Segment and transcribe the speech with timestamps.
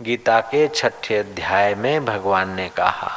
[0.00, 3.10] गीता के छठे अध्याय में भगवान ने कहा,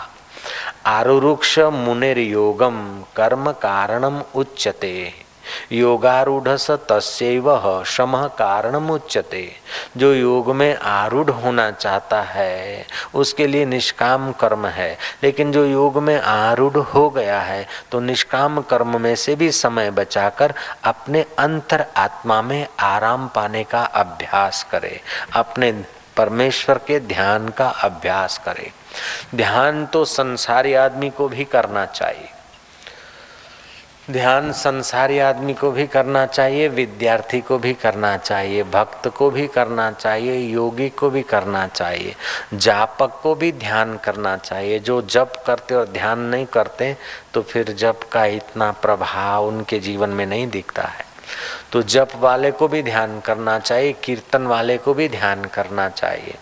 [0.86, 2.80] आरुरुक्ष मुनिर योगम
[3.16, 5.14] कर्म कारणम उच्चते
[5.72, 6.48] योगारूढ़
[6.90, 9.46] तस्व शम कारण उच्चते
[9.98, 16.02] जो योग में आरूढ़ होना चाहता है, उसके लिए निष्काम कर्म है। लेकिन जो योग
[16.04, 20.54] में आरूढ़ हो गया है तो निष्काम कर्म में से भी समय बचाकर
[20.84, 25.00] अपने अंतर आत्मा में आराम पाने का अभ्यास करे।
[25.34, 25.72] अपने
[26.18, 28.72] परमेश्वर के ध्यान का अभ्यास करे।
[29.36, 32.30] ध्यान तो संसारी आदमी को भी करना चाहिए।
[34.12, 39.48] ध्यान संसारी आदमी को भी करना चाहिए, विद्यार्थी को भी करना चाहिए, भक्त को भी
[39.48, 42.16] करना चाहिए, योगी को भी करना चाहिए,
[42.54, 46.96] जापक को भी ध्यान करना चाहिए। जो जप करते और ध्यान नहीं करते
[47.34, 51.13] तो फिर जप का इतना प्रभाव उनके जीवन में नहीं दिखता है।
[51.72, 56.36] तो जप वाले को भी ध्यान करना चाहिए, कीर्तन वाले को भी ध्यान करना चाहिए।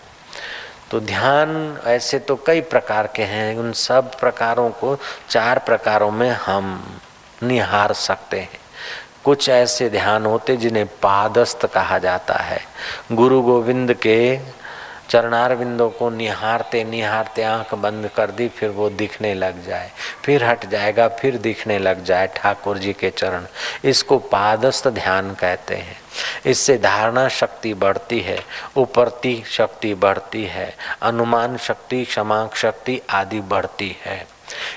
[0.90, 4.98] तो ध्यान ऐसे तो कई प्रकार के हैं, उन सब प्रकारों को
[5.30, 6.96] चार प्रकारों में हम
[7.42, 8.60] निहार सकते हैं।
[9.24, 12.60] कुछ ऐसे ध्यान होते जिन्हें पादस्त कहा जाता है।
[13.12, 14.36] गुरु गोविंद के
[15.12, 19.90] चरणार बिंदों को निहारते निहारते आँख बंद कर दी, फिर वो दिखने लग जाए।
[20.24, 23.46] फिर हट जाएगा, फिर दिखने लग जाए ठाकुर जी के चरण।
[23.84, 25.96] इसको पादस्थ ध्यान कहते हैं।
[26.46, 28.44] इससे धारणा शक्ति बढ़ती है,
[28.76, 34.26] उपरती शक्ति बढ़ती है, अनुमान शक्ति क्षमा शक्ति आदि बढ़ती है।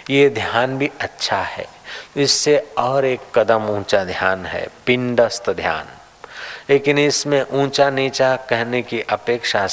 [0.09, 1.65] ये ध्यान भी अच्छा है।
[2.17, 5.85] इससे और एक कदम ऊँचा ध्यान है, पिंडस्त ध्यान।
[6.69, 9.67] लेकिन इसमें ऊँचा नीचा कहने की अपेक्षा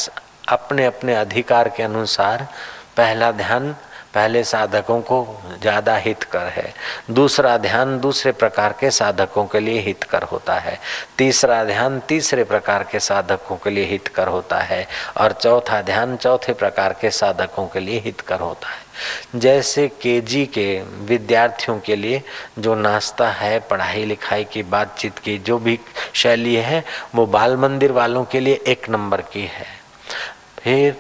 [0.49, 2.47] अपने अपने अधिकार के अनुसार
[2.97, 3.75] पहला ध्यान
[4.15, 5.19] पहले साधकों को
[5.61, 6.73] ज़्यादा हितकर है।
[7.11, 10.79] दूसरा ध्यान दूसरे प्रकार के साधकों के लिए हितकर होता है।
[11.19, 16.53] तीसरा ध्यान तीसरे प्रकार के साधकों के लिए हितकर होता है और चौथा ध्यान चौथे
[16.53, 22.23] प्रकार के साधकों के लिए हितकर होता है। जैसे केजी के विद्यार्थियों के लिए
[22.59, 25.79] जो नाश्ता है, पढ़ाई लिखाई की, बातचीत की, जो भी
[26.15, 29.82] शैली है, वो बाल मंदिर वालों के लिए एक नंबर की है।
[30.65, 30.97] फिर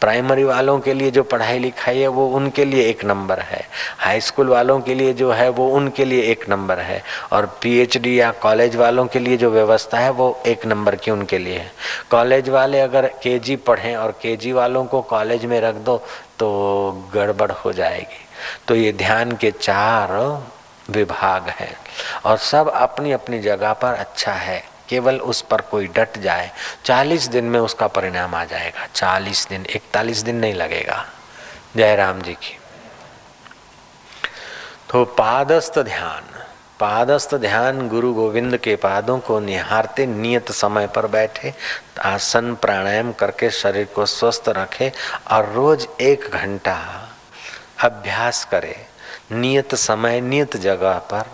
[0.00, 4.20] प्राइमरी वालों के लिए जो पढ़ाई लिखाई है, वो उनके लिए एक नंबर है। हाई
[4.20, 8.30] स्कूल वालों के लिए जो है, वो उनके लिए एक नंबर है। और पीएचडी या
[8.30, 11.72] कॉलेज वालों के लिए जो व्यवस्था है, वो एक नंबर की उनके लिए है।
[12.10, 15.96] कॉलेज वाले अगर केजी पढ़ें और केजी वालों को कॉलेज में रख दो
[16.38, 18.26] तो गड़बड़ हो जाएगी।
[18.68, 20.42] तो ये ध्यान के चार
[20.90, 21.76] विभाग हैं।
[22.24, 26.50] और सब अपनी अपनी जगह पर अच्छा है। केवल उस पर कोई डट जाए,
[26.84, 31.04] चालीस दिन में उसका परिणाम आ जाएगा। चालीस दिन, इकतालीस दिन नहीं लगेगा।
[31.76, 32.58] जय राम जी की।
[34.90, 36.22] तो पादस्त ध्यान
[36.80, 41.54] पादस्त ध्यान गुरु गोविंद के पादों को निहारते, नियत समय पर बैठे,
[42.02, 44.92] आसन प्राणायाम करके शरीर को स्वस्थ रखे
[45.30, 46.76] और रोज एक घंटा
[47.82, 48.86] अभ्यास करे,
[49.32, 51.24] नियत समय, नियत जगह पर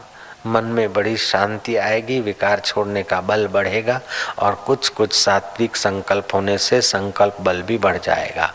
[0.47, 4.01] मन में बड़ी शांति आएगी, विकार छोड़ने का बल बढ़ेगा
[4.39, 8.55] और कुछ कुछ सात्विक संकल्प होने से संकल्प बल भी बढ़ जाएगा।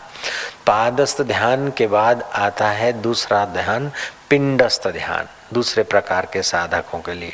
[0.67, 3.91] पादस्थ ध्यान के बाद आता है दूसरा ध्यान,
[4.29, 7.33] पिंडस्थ ध्यान, दूसरे प्रकार के साधकों के लिए।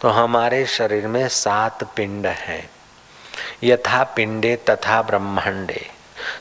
[0.00, 2.70] तो हमारे शरीर में सात पिंड हैं।
[3.64, 5.86] यथा पिंडे तथा ब्रह्मांडे।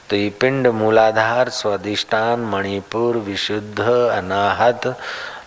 [0.09, 3.81] तो ये पिंड मूलाधार, स्वादिष्टान, मणिपुर, विशुद्ध,
[4.11, 4.99] अनाहत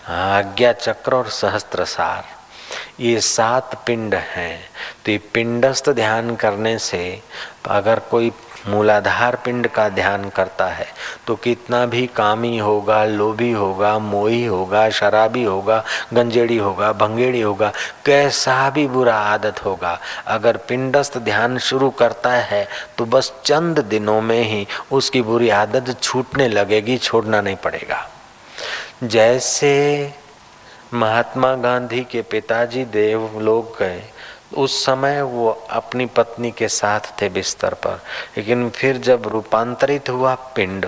[0.09, 2.23] आज्ञा चक्र और सहस्त्र सार
[2.99, 4.59] ये सात पिंड हैं।
[5.05, 7.21] तो ये पिंडस्थ ध्यान करने से
[7.67, 8.31] अगर कोई
[8.67, 10.85] मूलाधार पिंड का ध्यान करता है
[11.27, 17.71] तो कितना भी कामी होगा, लोभी होगा, मोही होगा, शराबी होगा, गंजेड़ी होगा, भंगेड़ी होगा,
[18.05, 19.97] कैसा भी बुरा आदत होगा,
[20.27, 25.95] अगर पिंडस्थ ध्यान शुरू करता है तो बस चंद दिनों में ही उसकी बुरी आदत
[26.01, 28.07] छूटने लगेगी, छोड़ना नहीं पड़ेगा।
[29.01, 30.13] जैसे
[30.93, 34.01] महात्मा गांधी के पिताजी देव लोग गए,
[34.57, 38.01] उस समय वो अपनी पत्नी के साथ थे बिस्तर पर।
[38.37, 40.85] लेकिन फिर जब रूपांतरित हुआ पिंड,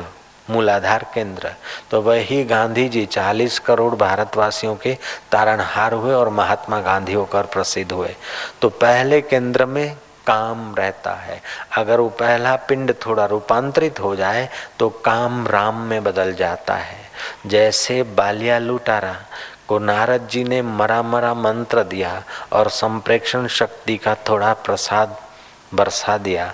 [0.50, 1.54] मूलाधार केंद्र
[1.92, 4.98] तो वही गांधी जी चालीस करोड़ भारतवासियों के
[5.32, 8.16] तारणहार हुए और महात्मा गांधी होकर प्रसिद्ध हुए।
[8.62, 9.96] तो पहले केंद्र में
[10.28, 11.42] काम रहता है।
[11.78, 14.50] अगर वो पहला पिंड थोड़ा रूपांतरित हो जाए
[14.80, 17.03] तो काम राम में बदल जाता है।
[17.46, 19.16] जैसे बालिया लुटारा
[19.68, 22.24] को नारद जी ने मरा मरा मंत्र दिया
[22.54, 25.18] और संप्रेक्षण शक्ति का थोड़ा प्रसाद
[25.74, 26.54] बरसा दिया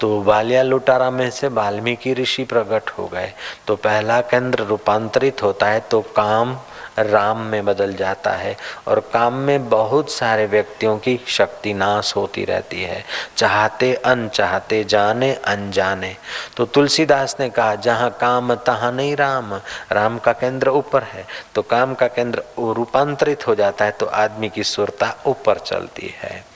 [0.00, 3.32] तो बालिया लुटारा में से वाल्मीकि ऋषि प्रकट हो गए।
[3.66, 6.56] तो पहला केंद्र रूपांतरित होता है तो काम
[7.02, 8.56] राम में बदल जाता है
[8.88, 13.04] और काम में बहुत सारे व्यक्तियों की शक्ति नाश होती रहती है।
[13.36, 16.16] चाहते अनचाहते, जाने अनजाने।
[16.56, 19.54] तो तुलसीदास ने कहा, जहाँ काम, तहाँ नहीं राम।
[19.92, 24.48] राम का केंद्र ऊपर है। तो काम का केंद्र रूपांतरित हो जाता है तो आदमी
[24.48, 26.47] की सुरता ऊपर चलती है।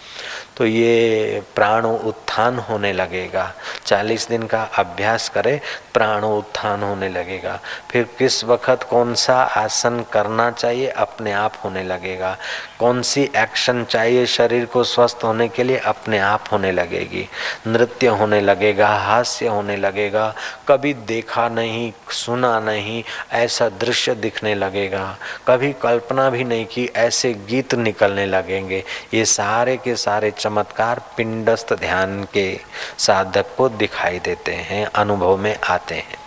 [0.62, 3.54] तो ये प्राण उत्थान होने लगेगा।
[3.86, 5.60] चालीस दिन का अभ्यास करे,
[5.94, 7.60] प्राण उत्थान होने लगेगा।
[7.90, 12.36] फिर किस वक्त कौन सा आसन करना चाहिए, अपने आप होने लगेगा।
[12.78, 17.28] कौन सी एक्शन चाहिए शरीर को स्वस्थ होने के लिए, अपने आप होने लगेगी।
[17.66, 20.34] नृत्य होने लगेगा, हास्य होने लगेगा।
[20.68, 25.18] कभी देखा नहीं, सुना नहीं, ऐसा दृश्य दिखने लगेगा।
[25.48, 31.72] कभी कल्पना भी नहीं की ऐसे गीत निकलने लगेंगे। ये सारे के सारे चमत्कार पिंडस्त
[31.72, 32.60] ध्यान के
[32.98, 36.18] साधक को दिखाई देते हैं अनुभव में आते हैं।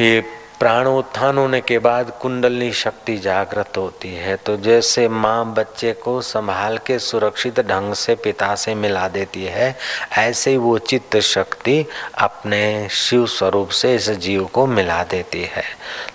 [0.00, 0.20] ये
[0.64, 6.20] प्राण उत्थान होने के बाद कुंडलनी शक्ति जागृत होती है। तो जैसे माँ बच्चे को
[6.20, 9.76] संभाल के सुरक्षित ढंग से पिता से मिला देती है
[10.18, 11.84] ऐसे ही वो चित्त शक्ति
[12.18, 15.64] अपने शिव स्वरूप से इस जीव को मिला देती है।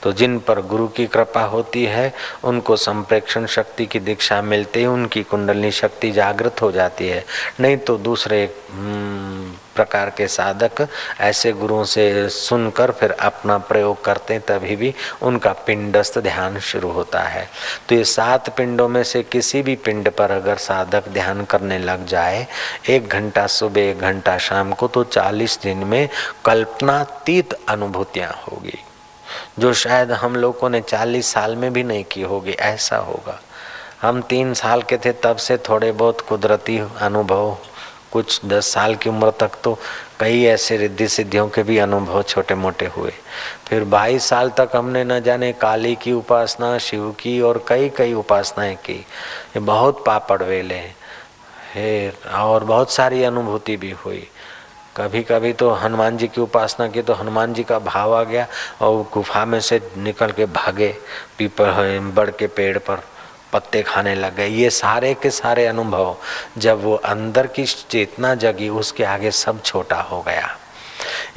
[0.03, 2.11] तो जिन पर गुरु की कृपा होती है
[2.43, 7.23] उनको संप्रेक्षण शक्ति की दीक्षा मिलते ही उनकी कुंडलनी शक्ति जागृत हो जाती है।
[7.59, 9.48] नहीं तो दूसरे हम्म,
[9.79, 10.87] प्रकार के साधक
[11.21, 16.91] ऐसे गुरुओं से सुनकर फिर अपना प्रयोग करते हैं, तभी भी उनका पिंडस्थ ध्यान शुरू
[16.91, 17.47] होता है।
[17.89, 22.05] तो ये सात पिंडों में से किसी भी पिंड पर अगर साधक ध्यान करने लग
[22.07, 22.45] जाए,
[22.89, 26.09] एक घंटा सुबह, एक घंटा शाम को तो चालीस दिन में
[26.45, 28.77] कल्पनातीत अनुभूतियाँ होगी,
[29.59, 33.39] जो शायद हम लोगों ने चालीस साल में भी नहीं की होगी, ऐसा होगा।
[34.01, 37.57] हम तीन साल के थे, तब से थोड़े बहुत कुदरती अनुभव
[38.11, 39.77] कुछ दस साल की उम्र तक तो
[40.19, 43.11] कई ऐसे रिद्धि सिद्धियों के भी अनुभव छोटे मोटे हुए।
[43.67, 48.13] फिर बाईस साल तक हमने न जाने काली की उपासना, शिव की और कई कई
[48.13, 54.27] उपासनाएँ की। ये बहुत पापड़ वेले है। और बहुत सारी अनुभूति भी हुई।
[54.97, 58.47] कभी कभी तो हनुमान जी की उपासना की तो हनुमान जी का भाव आ गया
[58.81, 60.95] और गुफा में से निकल के भागे
[61.37, 63.03] पीपल बड़ के पेड़ पर।
[63.53, 66.15] पत्ते खाने लग गए। ये सारे के सारे अनुभव
[66.57, 70.57] जब वो अंदर की चेतना जगी, उसके आगे सब छोटा हो गया।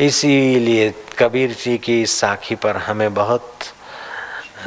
[0.01, 3.72] इसीलिए कबीर जी की साखी पर हमें बहुत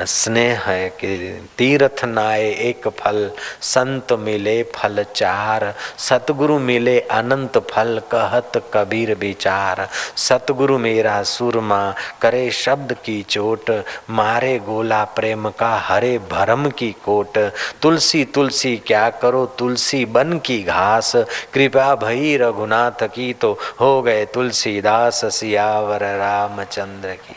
[0.02, 3.32] स्नेह है कि तीर्थ नाए एक फल,
[3.62, 12.52] संत मिले फल चार, सतगुरु मिले अनंत फल, कहत कबीर विचार। सतगुरु मेरा सुरमा, करे
[12.52, 17.38] शब्द की चोट, मारे गोला प्रेम का हरे भरम की कोट।
[17.82, 21.16] तुलसी तुलसी, क्या करो तुलसी बन की घास?
[21.54, 27.36] कृपा भई रघुनाथ की तो हो गए तुलसीदास सियावर रामचंद्र की।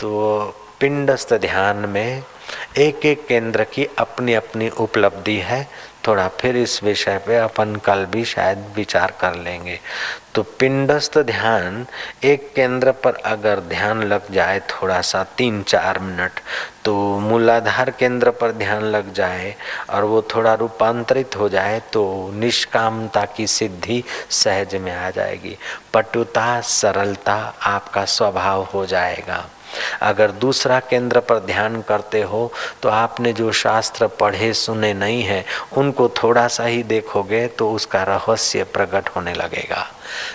[0.00, 2.22] तो पिंडस्थ ध्यान में
[2.78, 5.66] एक एक केंद्र की अपनी अपनी उपलब्धि है।
[6.06, 9.78] थोड़ा फिर इस विषय पे अपन कल भी शायद विचार कर लेंगे।
[10.34, 11.86] तो पिंडस्थ ध्यान
[12.24, 16.40] एक केंद्र पर अगर ध्यान लग जाए थोड़ा सा तीन चार मिनट
[16.84, 19.54] तो मूलाधार केंद्र पर ध्यान लग जाए
[19.90, 25.56] और वो थोड़ा रूपांतरित हो जाए तो निष्कामता की सिद्धि सहज में आ जाएगी।
[25.94, 29.44] पटुता, सरलता आपका स्वभाव हो जाएगा।
[30.02, 32.52] अगर दूसरा केंद्र पर ध्यान करते हो
[32.82, 35.44] तो आपने जो शास्त्र पढ़े, सुने नहीं है,
[35.76, 39.86] उनको थोड़ा सा ही देखोगे तो उसका रहस्य प्रकट होने लगेगा।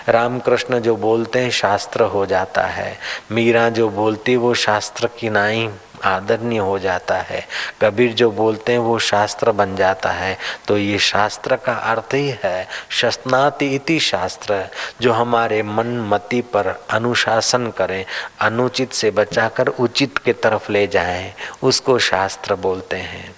[0.10, 2.98] रामकृष्ण जो बोलते हैं, शास्त्र हो जाता है।
[3.32, 5.70] मीरा जो बोलती, वो शास्त्र की नाई।
[6.06, 7.48] आदरणीय हो जाता है।
[7.82, 10.38] कबीर जो बोलते हैं, वो शास्त्र बन जाता है।
[10.68, 14.68] तो ये शास्त्र का अर्थ ही है, शस्नाति इति शास्त्र,
[15.02, 18.06] जो हमारे मन मति पर अनुशासन करें,
[18.40, 23.37] अनुचित से बचाकर उचित के तरफ़ ले जाएँ, उसको शास्त्र बोलते हैं।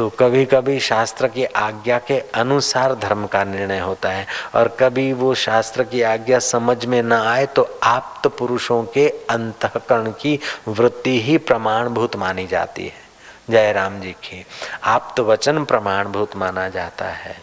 [0.00, 5.12] तो कभी कभी शास्त्र की आज्ञा के अनुसार धर्म का निर्णय होता है और कभी
[5.12, 10.38] वो शास्त्र की आज्ञा समझ में न आए तो आप तो पुरुषों के अंतकरण की
[10.68, 13.02] वृत्ति ही प्रमाणभूत मानी जाती है।
[13.50, 14.44] जय राम जी की
[14.84, 17.36] आप तो वचन प्रमाणभूत माना जाता है।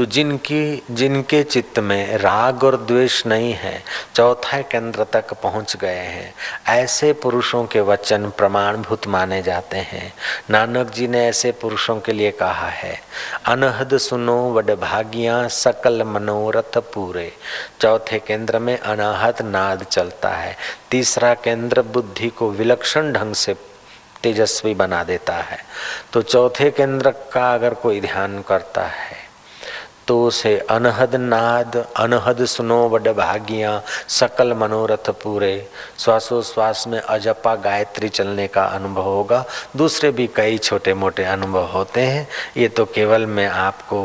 [0.00, 3.82] तो जिनकी, जिनके चित्त में राग और द्वेष नहीं है,
[4.14, 6.34] चौथा केंद्र तक पहुँच गए हैं।
[6.68, 10.12] ऐसे पुरुषों के वचन प्रमाणभूत माने जाते हैं।
[10.50, 13.00] नानक जी ने ऐसे पुरुषों के लिए कहा है,
[13.46, 17.32] अनहद सुनो वड भागिया सकल मनोरथ पूरे।
[17.80, 20.56] चौथे केंद्र में अनाहत नाद चलता है।
[20.90, 23.54] तीसरा केंद्र बुद्धि को विलक्षण ढंग से
[24.22, 25.58] तेजस्वी बना देता है।
[26.12, 29.19] तो चौथे केंद्र का अगर कोई ध्यान करता है
[30.10, 38.08] तो से अनहद नाद, अनहद सुनो वड भागिया, सकल मनोरथ पूरे। श्वासोश्वास में अजपा गायत्री
[38.08, 39.44] चलने का अनुभव होगा।
[39.76, 42.26] दूसरे भी कई छोटे मोटे अनुभव होते हैं।
[42.56, 44.00] ये तो केवल मैं आपको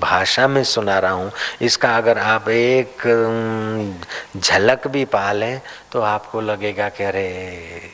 [0.00, 1.30] भाषा में सुना रहा हूँ।
[1.62, 3.06] इसका अगर आप एक
[4.36, 5.60] झलक भी पा लें
[5.92, 7.90] तो आपको लगेगा कि अरे,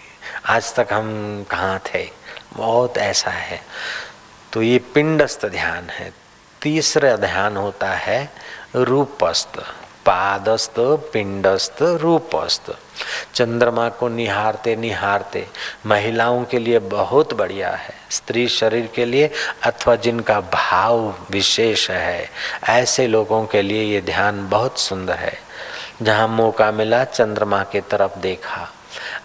[0.47, 2.06] आज तक हम कहाँ थे?
[2.56, 3.61] बहुत ऐसा है।
[4.52, 6.27] तो ये पिंडस्थ ध्यान है।
[6.69, 8.31] तीसरा ध्यान होता है
[8.77, 9.59] रूपस्थ,
[10.07, 10.75] पादस्थ,
[11.13, 12.71] पिंडस्थ, रूपस्थ।
[13.35, 15.47] चंद्रमा को निहारते निहारते
[15.87, 19.31] महिलाओं के लिए बहुत बढ़िया है, स्त्री शरीर के लिए
[19.63, 22.31] अथवा जिनका भाव विशेष है,
[22.69, 25.39] ऐसे लोगों के लिए ये ध्यान बहुत सुंदर है।
[26.03, 28.69] जहाँ मौका मिला, चंद्रमा के तरफ़ देखा।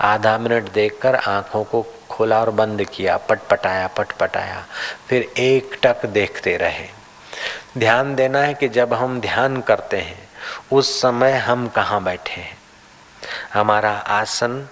[0.02, 4.66] आधा मिनट देखकर आँखों को खोला और बंद किया, पटपटाया पटपटाया।
[5.10, 7.02] फिर एक टक देखते रहे।
[7.77, 10.30] ध्यान देना है कि जब हम ध्यान करते हैं,
[10.72, 12.58] उस समय हम कहाँ बैठे हैं?
[13.53, 14.68] हमारा आसन,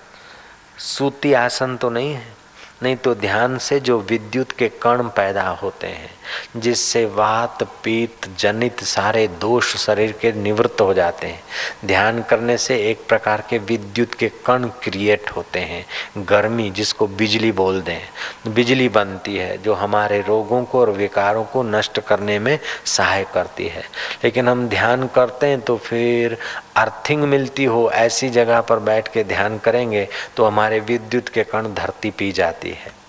[0.77, 2.40] सूती आसन तो नहीं है?
[2.83, 6.09] नहीं तो ध्यान से जो विद्युत के कण पैदा होते हैं,
[6.57, 11.43] जिससे वात, पीत, जनित सारे दोष शरीर के निवृत्त हो जाते हैं।
[11.85, 15.85] ध्यान करने से एक प्रकार के विद्युत के कण क्रिएट होते हैं।
[16.17, 21.63] गर्मी, जिसको बिजली बोल दें। बिजली बनती है, जो हमारे रोगों को और विकारों को
[21.63, 23.83] नष्ट करने में सहाय करती है।
[24.23, 26.38] लेकिन हम ध्यान करते हैं तो फिर
[26.75, 30.07] अर्थिंग मिलती हो, ऐसी जगह पर बैठ के ध्यान करेंगे
[30.38, 33.01] तो हमारे विद्युत के कण धरती पी जाती है।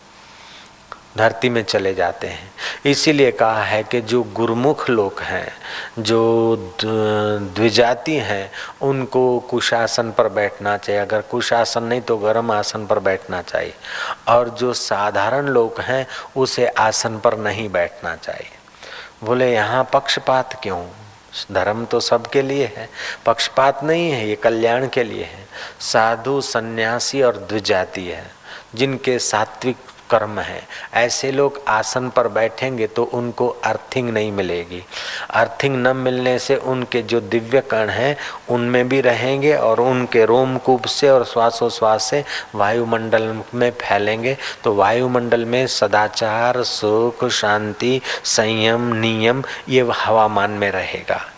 [1.19, 2.53] धरती में चले जाते हैं।
[2.87, 5.53] इसीलिए कहा है कि जो गुरुमुख लोग हैं,
[5.99, 6.57] जो
[7.57, 8.51] द्विजाति हैं,
[8.83, 13.75] उनको कुशासन पर बैठना चाहिए। अगर कुशासन नहीं तो गर्म आसन पर बैठना चाहिए।
[14.29, 18.51] और जो साधारण लोग हैं, उसे आसन पर नहीं बैठना चाहिए।
[19.25, 20.87] बोले, यहाँ पक्षपात क्यों?
[21.53, 22.89] धर्म तो सबके लिए है।
[23.27, 25.47] पक्षपात नहीं है, ये कल्याण के लिए है।
[25.81, 28.42] साधु, सन्यासी और द्विजाति है।
[28.75, 29.77] जिनके सात्विक
[30.11, 30.63] कर्म है।
[30.95, 34.83] ऐसे लोग आसन पर बैठेंगे तो उनको अर्थिंग नहीं मिलेगी।
[35.31, 38.17] अर्थिंग न मिलने से उनके जो दिव्य कण हैं,
[38.51, 42.25] उनमें भी रहेंगे और उनके रोमकूप से और श्वासोश्वास से
[42.55, 51.32] वायुमंडल में फैलेंगे। तो वायुमंडल में सदाचार, सुख, शांति, संयम, नियम, ये हवामान में रहेगा।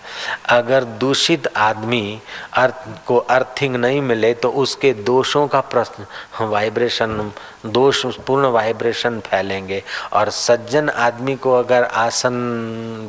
[0.49, 2.21] अगर दूषित आदमी
[2.55, 6.07] अर्थ को अर्थिंग नहीं मिले तो उसके दोषों का प्रश्न
[6.47, 7.33] वाइब्रेशन
[7.67, 12.35] दोष, पूर्ण वाइब्रेशन फैलेंगे। और सज्जन आदमी को अगर आसन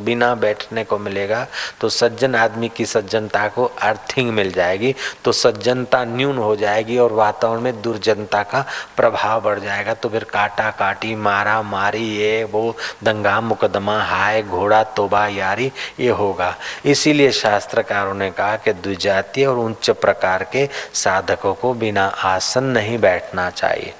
[0.06, 1.46] बिना बैठने को मिलेगा
[1.82, 4.94] तो सज्जन आदमी की सज्जनता को अर्थिंग मिल जाएगी।
[5.24, 8.66] तो सज्जनता न्यून हो जाएगी और वातावरण में दुर्जनता का
[8.98, 14.84] प्रभाव बढ़ जाएगा। तो फिर काटा काटी मारा मारी ये, वो, दंगा, मुकदमा, हाय, घोड़ा,
[14.96, 21.54] तोबा, यारी, ये होगा। इसीलिए शास्त्रकारों ने कहा कि द्विजातीय और उच्च प्रकार के साधकों
[21.54, 23.94] को बिना आसन नहीं बैठना चाहिए।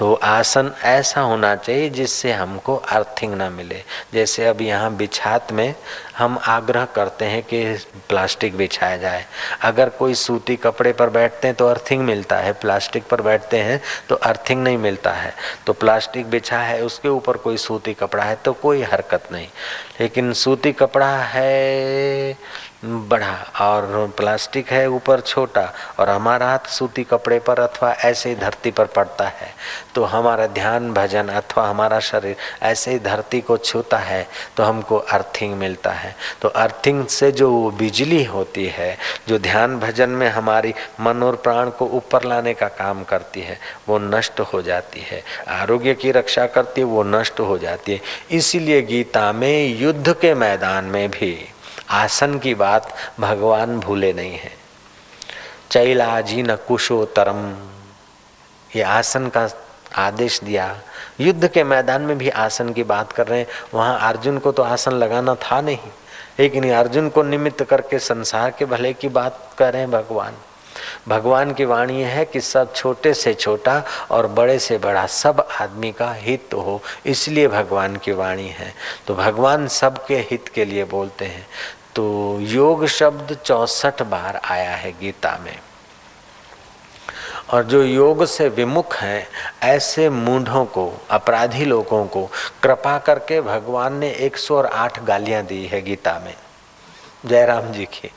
[0.00, 3.82] तो आसन ऐसा होना चाहिए जिससे हमको अर्थिंग ना मिले।
[4.14, 5.74] जैसे अब यहाँ बिछात में
[6.18, 7.62] हम आग्रह करते हैं कि
[8.08, 9.24] प्लास्टिक बिछाया जाए।
[9.62, 13.80] अगर कोई सूती कपड़े पर बैठते हैं तो अर्थिंग मिलता है, प्लास्टिक पर बैठते हैं
[14.08, 15.34] तो अर्थिंग नहीं मिलता है।
[15.66, 19.48] तो प्लास्टिक बिछा है, उसके ऊपर कोई सूती कपड़ा है तो कोई हरकत नहीं।
[20.00, 22.36] लेकिन सूती कपड़ा है
[22.82, 25.62] बड़ा और प्लास्टिक है ऊपर छोटा
[25.98, 29.48] और हमारा हाथ सूती कपड़े पर अथवा ऐसे ही धरती पर पड़ता है
[29.94, 34.96] तो हमारा ध्यान, भजन अथवा हमारा शरीर ऐसे ही धरती को छूता है तो हमको
[34.96, 38.96] अर्थिंग मिलता है। तो अर्थिंग से जो बिजली होती है,
[39.28, 43.58] जो ध्यान, भजन में हमारी मन और प्राण को ऊपर लाने का काम करती है,
[43.88, 48.00] वो नष्ट हो जाती है। आरोग्य की रक्षा करती है, वो नष्ट हो जाती है।
[48.30, 51.36] इसीलिए गीता में युद्ध के मैदान में भी
[51.90, 54.52] आसन की बात भगवान भूले नहीं है।
[55.70, 57.56] चैलाजी न कुशोतरम।
[58.76, 59.48] ये आसन का
[59.96, 60.78] आदेश दिया।
[61.20, 64.62] युद्ध के मैदान में भी आसन की बात कर रहे हैं। वहाँ अर्जुन को तो
[64.62, 65.78] आसन लगाना था नहीं।
[66.38, 70.34] लेकिन अर्जुन को निमित्त करके संसार के भले की बात कर रहे हैं भगवान।
[71.08, 75.92] भगवान की वाणी है कि सब छोटे से छोटा और बड़े से बड़ा सब आदमी
[75.92, 78.74] का हित हो। इसलिए भगवान की वाणी है।
[79.06, 81.46] तो भगवान सबके हित के लिए बोलते हैं।
[81.94, 85.58] तो योग शब्द चौसठ बार आया है गीता में।
[87.50, 89.28] और जो योग से विमुख हैं,
[89.62, 92.30] ऐसे मूढ़ों को, अपराधी लोगों को
[92.62, 96.34] कृपा करके भगवान ने 108 गालियाँ दी है गीता में।
[97.26, 98.10] जयराम जी की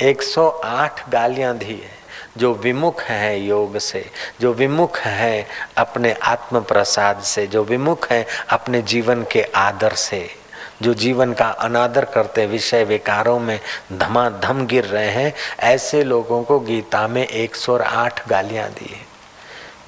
[0.00, 2.02] 108 गालियाँ दी है।
[2.36, 5.46] जो विमुख है योग से, जो विमुख है
[5.76, 10.41] अपने आत्म प्रसाद से, जो विमुख है अपने जीवन के आदर से।
[10.82, 13.60] जो जीवन का अनादर करते विषय विकारों में
[13.92, 19.06] धमाधम गिर रहे हैं, ऐसे लोगों को गीता में 108 गालियाँ दी है।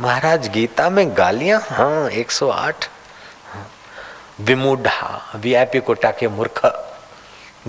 [0.00, 1.60] महाराज, गीता में गालियाँ?
[1.60, 2.90] हाँ 108
[3.52, 3.70] हाँ।
[4.40, 6.88] विमूढ़ा, वीआईपी कोटा के मूर्ख।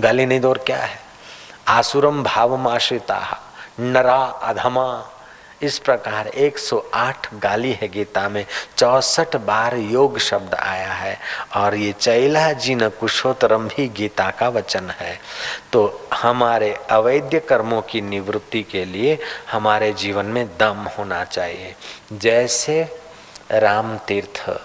[0.00, 1.00] गाली नहीं दो और क्या है?
[1.68, 3.40] आसुरम भाव आश्रिता
[3.80, 5.12] नरा अधमा।
[5.62, 8.46] इस प्रकार 108 गाली है गीता में,
[8.76, 11.18] चौसठ बार योग शब्द आया है,
[11.56, 15.18] और ये चैला जी न कुशोत्तरम भी गीता का वचन है।
[15.72, 19.18] तो हमारे अवैध कर्मों की निवृत्ति के लिए
[19.52, 21.74] हमारे जीवन में दम होना चाहिए।
[22.12, 22.98] जैसे
[23.52, 24.60] राम तीर्थ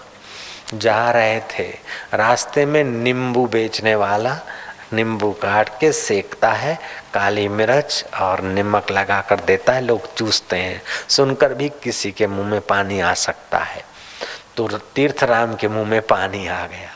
[0.74, 1.68] जा रहे थे,
[2.14, 4.38] रास्ते में नींबू बेचने वाला
[4.92, 6.78] नींबू काट के सेकता है
[7.14, 12.26] काली मिर्च और नमक लगा कर देता है, लोग चूसते हैं। सुनकर भी किसी के
[12.26, 13.84] मुँह में पानी आ सकता है।
[14.56, 16.90] तो तीर्थ राम के मुँह में पानी आ गया।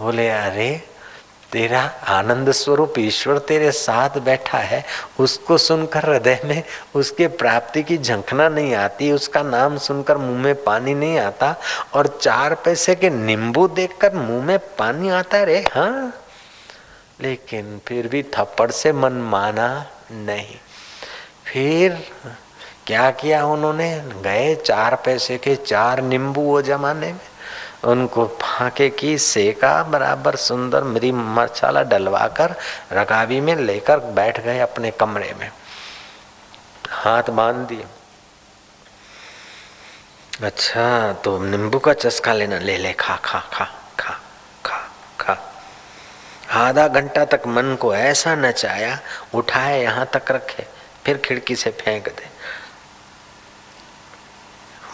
[0.00, 0.82] बोले, अरे,
[1.52, 4.84] तेरा आनंद स्वरूप ईश्वर तेरे साथ बैठा है।
[5.20, 6.62] उसको सुनकर हृदय में
[6.94, 11.56] उसके प्राप्ति की झंखना नहीं आती, उसका नाम सुनकर मुँह में पानी नहीं आता
[11.94, 16.14] और चार पैसे के नींबू देखकर मुँह में पानी आता है। रे हाँ।
[17.20, 20.56] लेकिन फिर भी थप्पड़ से मन माना नहीं।
[21.44, 22.10] फिर
[22.86, 24.00] क्या किया उन्होंने?
[24.00, 27.20] गए चार पैसे के चार नींबू वो जमाने में।
[27.84, 32.54] उनको फाके की सेका बराबर सुंदर मेरी मसाला डलवा कर
[32.92, 35.50] रकाबी में लेकर बैठ गए अपने कमरे में।
[36.90, 37.84] हाथ बाँध दिए।
[40.42, 43.77] अच्छा तो नींबू का चस्का लेना, ले ले, खा खा खा।
[46.50, 48.98] आधा घंटा तक मन को ऐसा नचाया
[49.34, 50.66] उठाए यहाँ तक रखे,
[51.04, 52.26] फिर खिड़की से फेंक दे।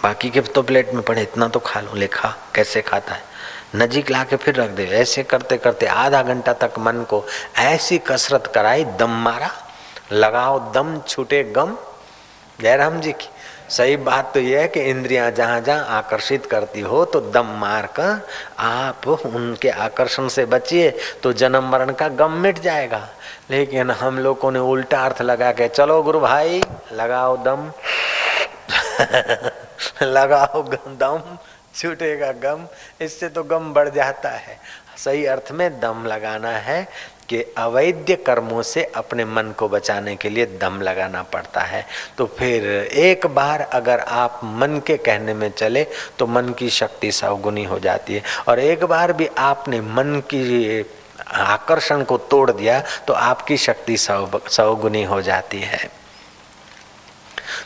[0.02, 3.22] बाकी के तो प्लेट में पड़े, इतना तो खा लो, लेखा, कैसे खाता है?
[3.76, 7.24] नजीक ला के फिर रख दे, ऐसे करते करते आधा घंटा तक मन को
[7.58, 9.50] ऐसी कसरत कराई, दम मारा,
[10.12, 11.76] लगाओ दम, छूटे गम।
[12.60, 13.28] जयराम जी की
[13.68, 17.86] सही बात तो यह है कि इंद्रियाँ जहाँ जहाँ आकर्षित करती हो तो दम मार
[17.86, 18.20] कर
[18.58, 20.90] आप उनके आकर्षण से बचिए
[21.22, 23.08] तो जन्म मरण का गम मिट जाएगा।
[23.50, 27.70] लेकिन हम लोगों ने उल्टा अर्थ लगा के, चलो गुरु भाई, लगाओ दम।
[30.02, 31.36] लगाओ दम,
[31.74, 32.66] छूटेगा गम,
[33.00, 34.58] इससे तो गम बढ़ जाता है।
[34.96, 36.88] सही अर्थ में दम लगाना है
[37.28, 41.84] कि अवैध कर्मों से अपने मन को बचाने के लिए दम लगाना पड़ता है।
[42.18, 45.86] तो फिर एक बार अगर आप मन के कहने में चले
[46.18, 50.84] तो मन की शक्ति सवगुनी हो जाती है। और एक बार भी आपने मन की
[51.26, 55.88] आकर्षण को तोड़ दिया तो आपकी शक्ति सवगुनी हो जाती है।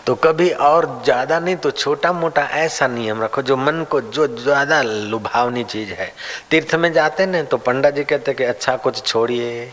[0.06, 4.26] तो कभी और ज़्यादा नहीं तो छोटा मोटा ऐसा नियम रखो जो मन को जो
[4.36, 6.12] ज़्यादा लुभावनी चीज़ है।
[6.50, 9.70] तीर्थ में जाते ना तो पंडा जी कहते कि अच्छा कुछ छोड़िए।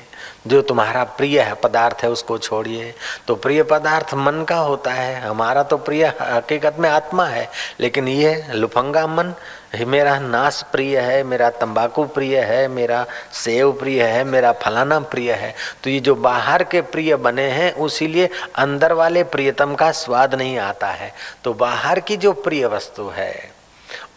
[0.47, 2.93] जो तुम्हारा प्रिय है, पदार्थ है, उसको छोड़िए।
[3.27, 8.07] तो प्रिय पदार्थ मन का होता है। हमारा तो प्रिय हकीकत में आत्मा है, लेकिन
[8.07, 9.33] ये लुफंगा मन
[9.75, 15.31] मेरा नाश प्रिय है, मेरा तंबाकू प्रिय है, मेरा सेव प्रिय है, मेरा फलाना प्रिय
[15.31, 15.53] है।
[15.83, 20.57] तो ये जो बाहर के प्रिय बने हैं, उसीलिए अंदर वाले प्रियतम का स्वाद नहीं
[20.59, 21.11] आता है।
[21.43, 23.54] तो बाहर की जो प्रिय वस्तु है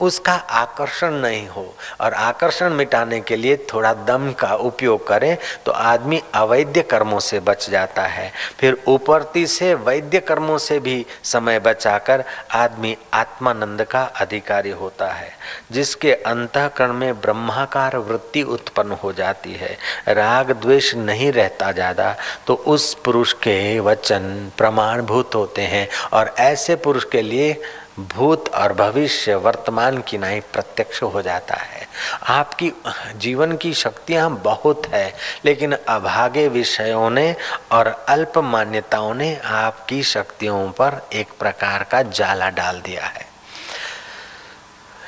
[0.00, 1.64] उसका आकर्षण नहीं हो
[2.00, 7.40] और आकर्षण मिटाने के लिए थोड़ा दम का उपयोग करें तो आदमी अवैध कर्मों से
[7.40, 14.02] बच जाता है। फिर ऊपरती से वैद्य कर्मों से भी समय बचाकर आदमी आत्मानंद का
[14.16, 15.30] अधिकारी होता है,
[15.72, 19.76] जिसके अंतकरण में ब्रह्माकार वृत्ति उत्पन्न हो जाती है।
[20.08, 22.14] राग द्वेष नहीं रहता ज़्यादा
[22.46, 27.52] तो उस पुरुष के वचन प्रमाणभूत होते हैं और ऐसे पुरुष के लिए
[27.98, 31.86] भूत और भविष्य वर्तमान की नहीं प्रत्यक्ष हो जाता है।
[32.28, 32.72] आपकी
[33.16, 37.34] जीवन की शक्तियाँ बहुत है, लेकिन अभागे विषयों ने
[37.72, 43.26] और अल्प मान्यताओं ने आपकी शक्तियों पर एक प्रकार का जाला डाल दिया है।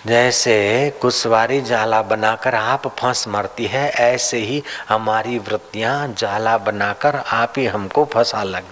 [0.07, 7.53] जैसे कुशवारी जाला बनाकर आप फंस मरती है, ऐसे ही हमारी वृत्तियाँ जाला बनाकर आप
[7.57, 8.64] ही हमको फंसा लग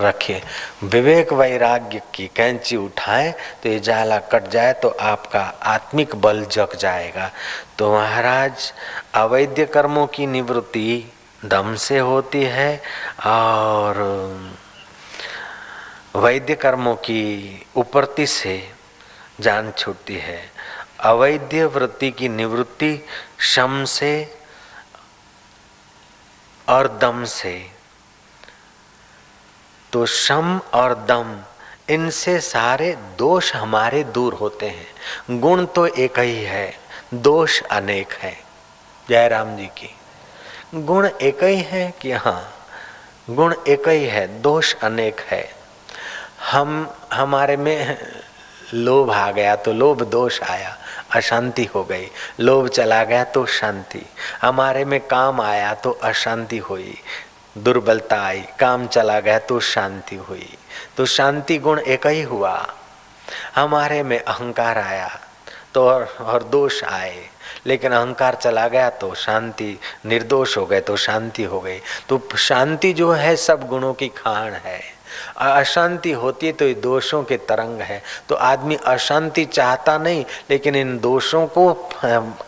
[0.00, 0.42] रखिए
[0.84, 6.76] विवेक वैराग्य की कैंची उठाएँ तो ये जाला कट जाए तो आपका आत्मिक बल जग
[6.76, 7.30] जाएगा।
[7.78, 8.72] तो महाराज,
[9.14, 11.12] अवैध कर्मों की निवृत्ति
[11.44, 12.76] दम से होती है,
[13.26, 13.98] और
[16.16, 18.56] वैद्य कर्मों की उपरति से
[19.40, 20.40] जान छूटती है।
[21.04, 22.98] अवैध वृत्ति की निवृत्ति
[23.46, 24.12] शम से
[26.68, 27.54] और दम से
[29.96, 31.40] तो शम और दम,
[31.88, 36.76] इनसे सारे दोष हमारे दूर होते हैं। गुण तो एक ही है,
[37.14, 38.36] दोष अनेक है।
[39.08, 39.94] जयराम जी की।
[40.74, 42.52] गुण एक ही है कि हाँ
[43.30, 45.54] गुण एक ही है, दोष अनेक है।
[46.52, 47.98] हम, हमारे में
[48.74, 50.78] लोभ आ गया तो लोभ दोष आया,
[51.10, 54.06] अशांति हो गई। लोभ चला गया तो शांति।
[54.42, 57.00] हमारे में काम आया तो अशांति हुई।
[57.56, 60.58] दुर्बलता आई काम चला गया तो शांति हुई।
[60.96, 62.74] तो शांति गुण एक ही हुआ।
[63.54, 65.20] हमारे में अहंकार आया
[65.74, 67.28] तो और, और दोष आए।
[67.66, 72.92] लेकिन अहंकार चला गया तो शांति निर्दोष हो गए तो शांति हो गई। तो शांति
[72.92, 74.95] जो है सब गुणों की खान है।
[75.38, 80.76] अशांति होती है तो ये दोषों के तरंग है। तो आदमी अशांति चाहता नहीं, लेकिन
[80.76, 81.90] इन दोषों को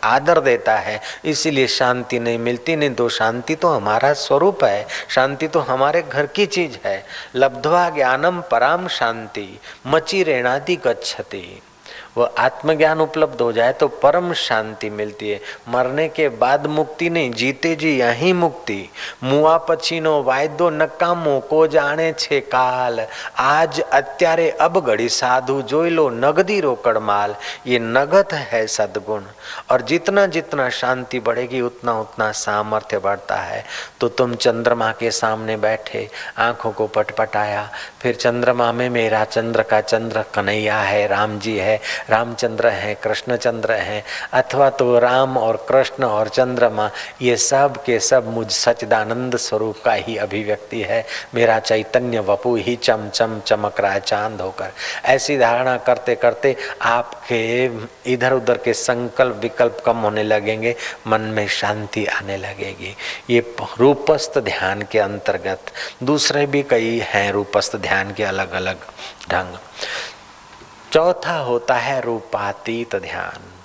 [0.03, 5.47] आदर देता है। इसीलिए शांति नहीं मिलती, नहीं तो शांति तो हमारा स्वरूप है। शांति
[5.47, 11.61] तो हमारे घर की चीज़ है। लब्धवा ज्ञानम पराम शांति, मची रेणादि गच्छति।
[12.16, 17.30] वो आत्मज्ञान उपलब्ध हो जाए तो परम शांति मिलती है मरने के बाद मुक्ति नहीं
[17.34, 18.78] जीते जी यही मुक्ति
[19.24, 23.00] मुआ पछीनो वायदो नकामो को जाने छे काल
[23.44, 27.34] आज અત્યારે अब घड़ी साधु જોઈ લો नगदी रोकड़ माल
[27.66, 29.22] ये नगद है सदगुण
[29.70, 33.64] और जितना जितना शांति बढ़ेगी उतना उतना सामर्थ्य बढ़ता है
[34.00, 37.62] तो तुम चंद्रमा के सामने बैठे आंखों को पटपटाया
[38.02, 43.71] फिर चंद्रमा में मेरा चंद्र का चंद्र कन्हैया है राम जी है रामचंद्र हैं, कृष्णचंद्र
[43.71, 46.89] हैं, अथवा तो राम और कृष्ण और चंद्रमा,
[47.21, 52.75] ये सब के सब मुझ सचिदानंद स्वरूप का ही अभिव्यक्ति है। मेरा चैतन्य वपु ही
[52.75, 54.71] चम चम चमक रहा है चाँद होकर।
[55.05, 57.65] ऐसी धारणा करते करते आपके
[58.13, 60.75] इधर उधर के संकल्प विकल्प कम होने लगेंगे,
[61.07, 62.95] मन में शांति आने लगेगी।
[63.29, 65.71] ये रूपस्थ ध्यान के अंतर्गत,
[66.03, 68.77] दूसरे भी कई हैं रूपस्थ ध्यान के अलग अलग
[69.29, 69.57] ढंग।
[70.91, 73.58] चौथा होता है रूपातीत ध्यान।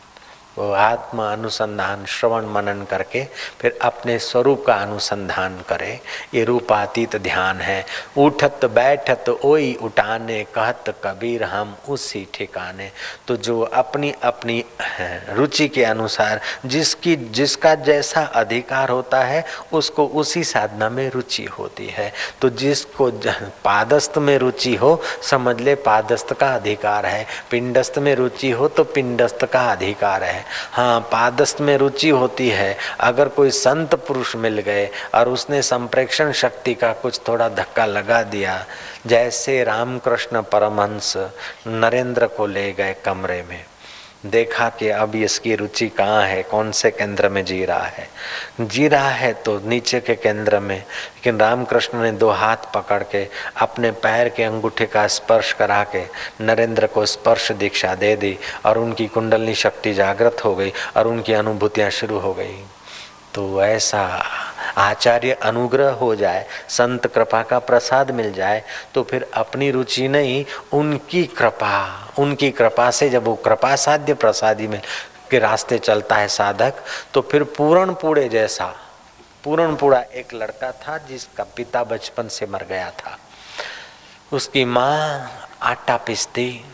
[0.58, 3.24] वो आत्मा अनुसंधान, श्रवण मनन करके
[3.60, 6.00] फिर अपने स्वरूप का अनुसंधान करे।
[6.34, 7.84] ये रूपातीत ध्यान है।
[8.18, 12.90] उठत बैठत ओई उठाने, कहत कबीर हम उसी ठिकाने।
[13.28, 14.64] तो जो अपनी अपनी
[15.30, 21.86] रुचि के अनुसार जिसकी, जिसका जैसा अधिकार होता है, उसको उसी साधना में रुचि होती
[21.86, 23.10] है। तो जिसको
[23.64, 28.84] पादस्थ में रुचि हो, समझ ले पादस्थ का अधिकार है। पिंडस्थ में रुचि हो तो
[28.84, 34.58] पिंडस्थ का अधिकार है। हाँ पादस्थ में रुचि होती है। अगर कोई संत पुरुष मिल
[34.58, 38.64] गए और उसने संप्रेक्षण शक्ति का कुछ थोड़ा धक्का लगा दिया,
[39.06, 41.16] जैसे रामकृष्ण परमहंस
[41.66, 43.64] नरेंद्र को ले गए कमरे में।
[44.24, 48.08] देखा कि अब इसकी रुचि कहाँ है, कौन से केंद्र में जी रहा है।
[48.60, 53.26] जी रहा है तो नीचे के केंद्र में, लेकिन रामकृष्ण ने दो हाथ पकड़ के
[53.60, 56.04] अपने पैर के अंगूठे का स्पर्श करा के
[56.44, 61.32] नरेंद्र को स्पर्श दीक्षा दे दी और उनकी कुंडलनी शक्ति जागृत हो गई और उनकी
[61.32, 62.56] अनुभूतियाँ शुरू हो गई।
[63.34, 64.02] तो ऐसा
[64.76, 68.62] आचार्य अनुग्रह हो जाए, संत कृपा का प्रसाद मिल जाए
[68.94, 74.66] तो फिर अपनी रुचि नहीं, उनकी कृपा उनकी कृपा से जब वो कृपा साध्य प्रसादी
[74.66, 74.80] में
[75.30, 76.82] के रास्ते चलता है साधक
[77.14, 78.74] तो फिर पूर्ण पूड़े जैसा
[79.44, 83.18] पूर्ण पूरा एक लड़का था जिसका पिता बचपन से मर गया था।
[84.32, 85.30] उसकी माँ
[85.62, 86.64] आटा पिसती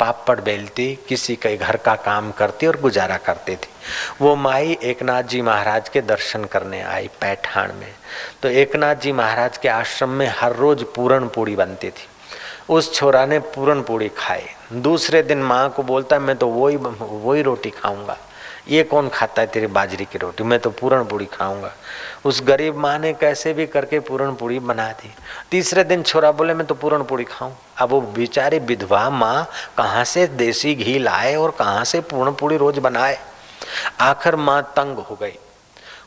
[0.00, 3.68] पापड़ बेलती, किसी के घर का काम करती और गुजारा करती थी।
[4.20, 7.92] वो माई एकनाथ जी महाराज के दर्शन करने आई पैठान में।
[8.42, 12.08] तो एकनाथ जी महाराज के आश्रम में हर रोज पूरण पूड़ी बनती थी।
[12.68, 17.42] उस छोरा ने पूरण पूड़ी खाई। दूसरे दिन माँ को बोलता, मैं तो वही वही
[17.42, 18.16] रोटी खाऊँगा।
[18.68, 20.44] ये कौन खाता है तेरी बाजरी की रोटी?
[20.44, 21.72] मैं तो पूरण पूरी खाऊँगा।
[22.24, 25.10] उस गरीब माँ ने कैसे भी करके पूरण पूरी बना दी।
[25.50, 29.48] तीसरे दिन छोरा बोले, मैं तो पूरण पूरी खाऊं। अब वो बेचारी विधवा माँ
[29.78, 33.18] कहाँ से देसी घी लाए और कहाँ से पूर्ण पूरी रोज बनाए?
[34.00, 35.38] आखिर माँ तंग हो गई।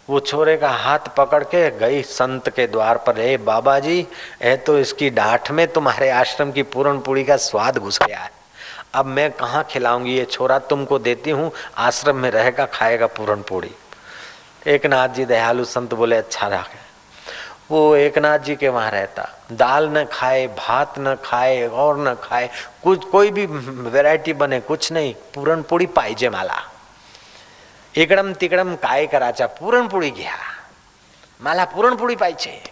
[0.10, 4.06] वो छोरे का हाथ पकड़ के गई संत के द्वार पर, ए बाबा जी
[4.42, 8.32] ए तो इसकी डांठ में तुम्हारे आश्रम की पूरण पूरी का स्वाद घुस गया है।
[8.94, 10.14] अब मैं कहाँ खिलाऊँगी?
[10.14, 13.72] ये छोरा तुमको देती हूँ, आश्रम में रहेगा, खाएगा पूरन पूड़ी।
[14.68, 16.62] एक नाथ जी दयालु संत बोले अच्छा रहा
[17.72, 22.14] वो एक नाथ जी के वहाँ रहता। दाल न खाए, भात न खाए, और न
[22.14, 22.50] खाए,
[22.84, 26.58] कुछ, कोई भी वैरायटी बने, कुछ नहीं पुरणपोळी पाहिजे माला।
[27.96, 30.36] एकड़म तिकडम काय करायचा माला घ्या।
[31.96, 32.72] पूरी पाई चाहिए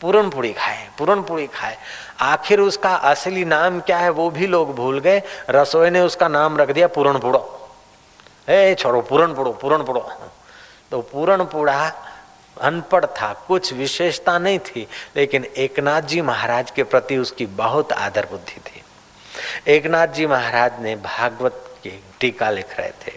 [0.00, 1.76] पुरणपोळी खाए पुरणपोळी खाए।
[2.20, 6.58] आखिर उसका असली नाम क्या है, वो भी लोग भूल गए। रसोई ने उसका नाम
[6.58, 7.40] रख दिया पूरणपुड़ो
[8.48, 10.00] ए, छोड़ो पूरणपुड़ो पूरणपुड़ो
[10.92, 11.92] तो पूरणपुड़ा
[12.56, 18.26] अनपढ़ था, कुछ विशेषता नहीं थी, लेकिन एकनाथ जी महाराज के प्रति उसकी बहुत आदर
[18.30, 18.82] बुद्धि थी।
[19.66, 23.12] एकनाथ जी महाराज ने भागवत की टीका लिख रहे थे।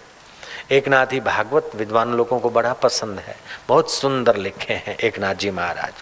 [0.72, 3.36] एक नाथ ही भागवत विद्वान लोगों को बड़ा पसंद है,
[3.67, 5.94] बहुत सुंदर लिखे हैं एक नाथ जी महाराज।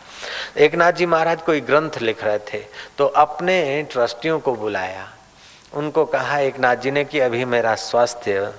[0.58, 2.64] एक नाथ जी महाराज कोई ग्रंथ लिख रहे थे
[2.98, 5.08] तो अपने ट्रस्टियों को बुलाया।
[5.74, 8.54] उनको कहा एक नाथ जी ने कि अभी मेरा स्वास्थ्य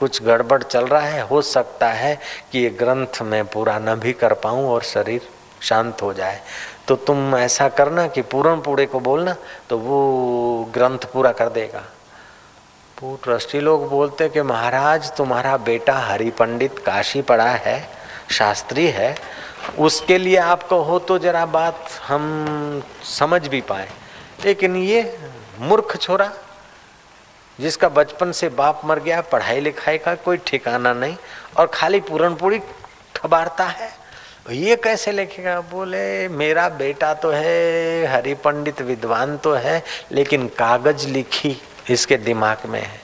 [0.00, 1.20] कुछ गड़बड़ चल रहा है?
[1.22, 2.18] हो सकता है
[2.52, 5.28] कि ये ग्रंथ मैं पूरा न भी कर पाऊँ और शरीर
[5.62, 6.40] शांत हो जाए।
[6.88, 9.34] तो तुम ऐसा करना कि पूर्ण पूरे को बोलना
[9.68, 11.82] तो वो ग्रंथ पूरा कर देगा।
[12.98, 17.88] वो ट्रस्टी लोग बोलते कि, महाराज, तुम्हारा बेटा हरि पंडित काशी पड़ा है,
[18.30, 19.14] शास्त्री है
[19.78, 23.88] उसके लिए आपको हो तो जरा बात हम समझ भी पाए।
[24.44, 25.02] लेकिन ये
[25.60, 26.30] मूर्ख छोरा,
[27.58, 31.16] जिसका बचपन से बाप मर गया, पढ़ाई लिखाई का कोई ठिकाना नहीं
[31.56, 32.58] और खाली पूरण पूरी
[33.16, 33.90] खबारता है,
[34.50, 35.60] ये कैसे लिखेगा?
[35.62, 41.56] बोले, मेरा बेटा तो है हरि पंडित विद्वान तो है, लेकिन कागज़ लिखी
[41.90, 43.00] इसके दिमाग में है।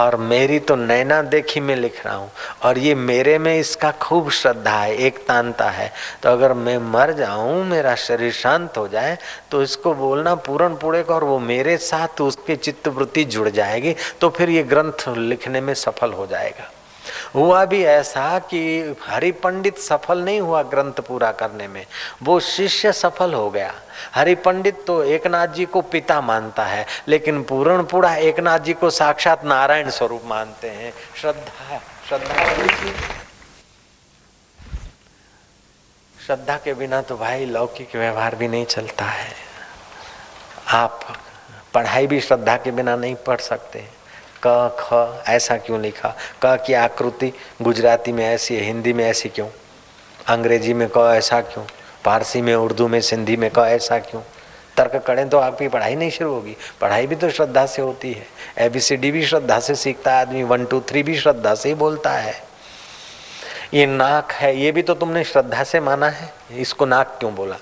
[0.00, 2.30] और मेरी तो नैना देखी में लिख रहा हूँ।
[2.62, 5.90] और ये मेरे में इसका खूब श्रद्धा है एक तानता है।
[6.22, 9.16] तो अगर मैं मर जाऊँ, मेरा शरीर शांत हो जाए
[9.50, 14.28] तो इसको बोलना पूरण पूरे का और वो मेरे साथ उसके चित्तवृत्ति जुड़ जाएगी तो
[14.30, 16.70] फिर ये ग्रंथ लिखने में सफल हो जाएगा।
[17.34, 18.60] हुआ भी ऐसा कि
[19.02, 21.84] हरि पंडित सफल नहीं हुआ ग्रंथ पूरा करने में।
[22.22, 23.72] वो शिष्य सफल हो गया।
[24.14, 28.90] हरि पंडित तो एकनाथ जी को पिता मानता है, लेकिन पूर्ण पूरा एकनाथ जी को
[28.90, 32.44] साक्षात नारायण स्वरूप मानते हैं। श्रद्धा श्रद्धा
[36.14, 39.32] श्रद्धा के बिना तो भाई लौकिक व्यवहार भी नहीं चलता है।
[40.68, 41.00] आप
[41.74, 43.84] पढ़ाई भी श्रद्धा के बिना नहीं पढ़ सकते।
[44.46, 46.16] क, ख, ऐसा क्यों लिखा?
[46.44, 49.48] क की आकृति गुजराती में ऐसी है, हिंदी में ऐसी क्यों?
[50.26, 51.64] अंग्रेज़ी में क ऐसा क्यों?
[52.04, 54.22] पारसी में, उर्दू में, सिंधी में क ऐसा क्यों?
[54.76, 58.26] तर्क करें तो आपकी पढ़ाई नहीं शुरू होगी। पढ़ाई भी तो श्रद्धा से होती है।
[58.58, 61.54] ए बी सी डी भी श्रद्धा से सीखता है आदमी। वन टू थ्री भी श्रद्धा
[61.54, 62.34] से ही बोलता है।
[63.74, 67.56] ये नाक है, ये भी तो तुमने श्रद्धा से माना है। इसको नाक क्यों बोला?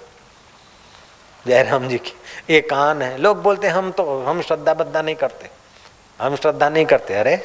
[1.46, 2.12] जयराम जी की,
[2.50, 5.50] ये कान है। लोग बोलते हम तो हम श्रद्धा बद्धा नहीं करते।
[6.20, 7.36] हम श्रद्धा नहीं करते, अरे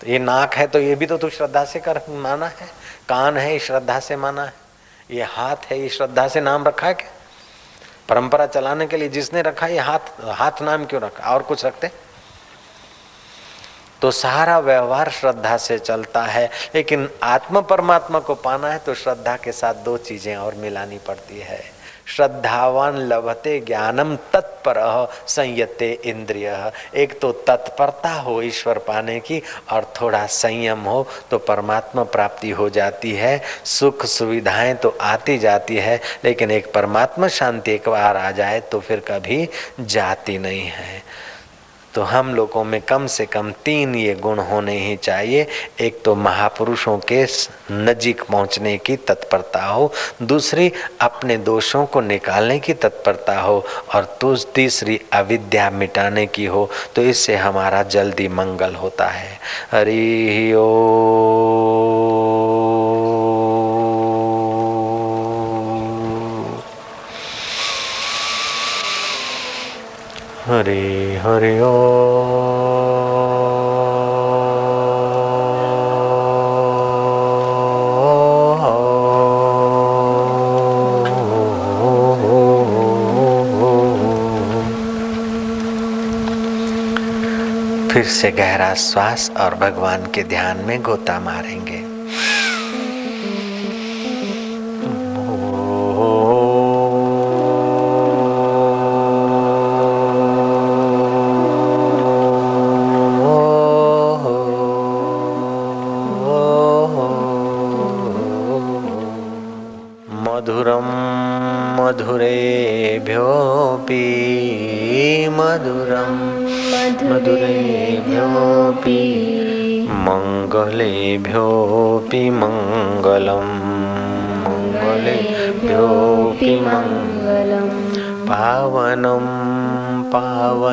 [0.00, 2.66] तो ये नाक है तो ये भी तो तू श्रद्धा से कर, माना है,
[3.08, 4.52] कान है, ये श्रद्धा से माना है,
[5.10, 7.10] ये हाथ है, ये श्रद्धा से नाम रखा है क्या?
[8.08, 11.32] परंपरा चलाने के लिए जिसने रखा, ये हाथ हाथ नाम क्यों रखा?
[11.34, 11.90] और कुछ रखते?
[14.02, 19.36] तो सारा व्यवहार श्रद्धा से चलता है, लेकिन आत्म परमात्मा को पाना है तो श्रद्धा
[19.36, 21.75] के साथ दो चीज़ें और मिलानी पड़ती है।
[22.06, 24.76] श्रद्धावान लभते ज्ञानम तत्पर,
[25.26, 32.02] संयते इंद्रिय। एक तो तत्परता हो ईश्वर पाने की और थोड़ा संयम हो तो परमात्मा
[32.04, 37.88] प्राप्ति हो जाती है। सुख सुविधाएँ तो आती जाती है, लेकिन एक परमात्मा शांति एक
[37.88, 39.48] बार आ जाए तो फिर कभी
[39.80, 41.02] जाती नहीं है।
[41.96, 45.46] तो हम लोगों में कम से कम तीन ये गुण होने ही चाहिए।
[45.80, 47.26] एक तो महापुरुषों के
[47.72, 54.18] नजीक पहुँचने की तत्परता हो। दूसरी, अपने दोषों को निकालने की तत्परता हो। और
[54.54, 59.38] तीसरी, अविद्या मिटाने की हो। तो इससे हमारा जल्दी मंगल होता है।
[59.72, 60.76] हरि ओ,
[70.44, 70.95] हरे
[71.26, 71.56] हरे
[87.92, 91.95] फिर से गहरा श्वास और भगवान के ध्यान में गोता मारेंगे।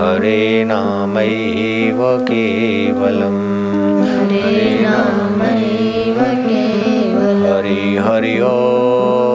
[0.00, 3.40] हरे नामैव केवलम्
[4.10, 9.27] हरे नामैव केवलम्। हरि हरि ओ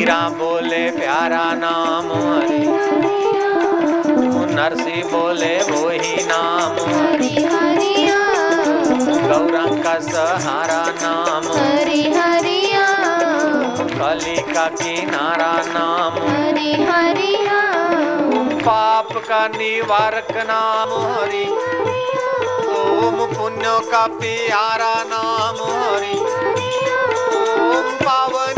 [0.05, 2.59] राम बोले प्यारा नाम हरि।
[4.55, 6.75] नरसी बोले वो ही नाम
[9.25, 11.43] गौरंग का सहारा नाम
[13.95, 16.13] कली का किनारा नाम
[18.61, 21.45] पाप का निवारक नाम हरि।
[22.75, 26.15] ओम पुण्यों का प्यारा नाम हरि।
[27.55, 28.55] ओम पावन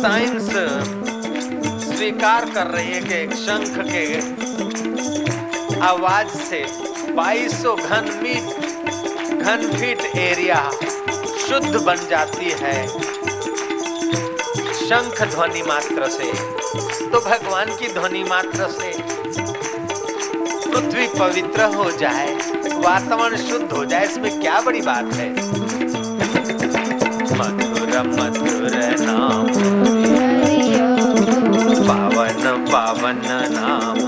[0.00, 0.50] साइंस
[1.96, 4.20] स्वीकार कर रही है कि एक शंख के
[5.80, 6.64] आवाज़ से
[7.12, 8.46] 2200 घन मीट,
[9.42, 10.70] घन फीट एरिया
[11.48, 12.88] शुद्ध बन जाती है।
[14.72, 16.32] शंख ध्वनि मात्र से।
[17.06, 19.02] तो भगवान की ध्वनि मात्र से
[20.70, 22.34] पृथ्वी पवित्र हो जाए,
[22.74, 25.30] वातावरण शुद्ध हो जाए, इसमें क्या बड़ी बात है?
[27.38, 28.70] मधुर मधुर
[29.00, 29.79] नाम।
[32.90, 33.20] पावन
[33.54, 33.98] नाम।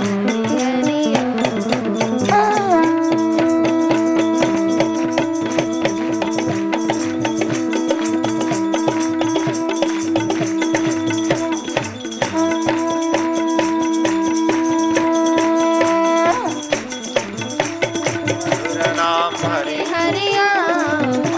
[18.42, 21.31] मधुर नाम हरि हरिया पावन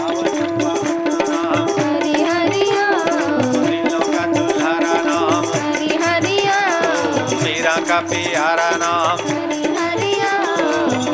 [7.95, 9.17] का प्यारा नाम।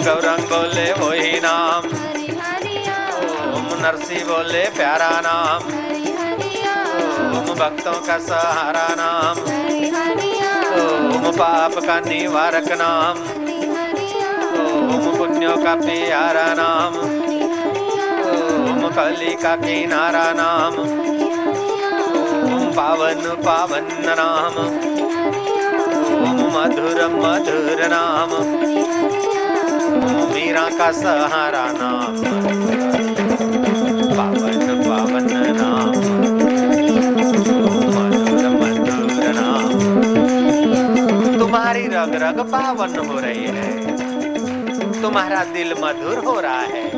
[0.03, 1.83] गौरंग बोले वही नाम।
[3.55, 5.67] ओम नरसी बोले प्यारा नाम।
[7.37, 9.37] ओम भक्तों का सहारा नाम।
[11.17, 13.17] ओम पाप का निवारक नाम।
[14.83, 16.97] ओम पुण्यों का प्यारा नाम।
[18.69, 20.79] ओम कली का किनारा नाम।
[22.53, 24.90] ओम पावन पावन नाम।
[26.71, 28.29] मधुर मधुर नाम।
[30.33, 32.15] मीरा का सहारा नाम।
[34.17, 35.89] पावन पावन नाम।
[37.89, 39.73] मधुर मधुर नाम।
[41.39, 43.97] तुम्हारी रग रग पावन हो रही है।
[45.01, 46.95] तुम्हारा दिल मधुर हो रहा है।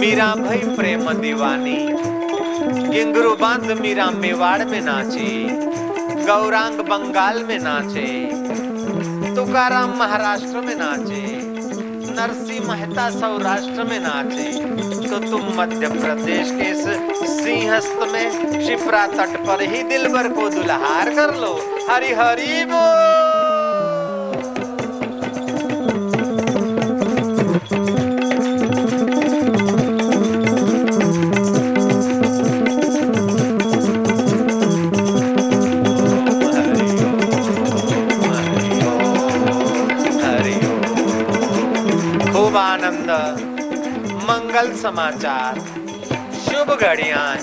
[0.00, 2.06] मीरा भाई प्रेम दीवानी।
[2.66, 5.65] गिंगरू बाँध मीरा मेवाड़ में नाची।
[6.26, 8.06] गौरांग बंगाल में नाचे,
[9.36, 11.22] तुकाराम महाराष्ट्र में नाचे
[12.16, 14.48] नरसिंह मेहता सौराष्ट्र में नाचे
[15.08, 16.84] तो तुम मध्य प्रदेश के इस
[17.36, 21.54] सिंहस्थ में शिप्रा तट पर ही दिलबर को दुल्हार कर लो।
[21.90, 23.05] हरी हरी बोल।
[43.08, 45.58] आनंद मंगल समाचार।
[46.46, 47.36] शुभ घड़ियाँ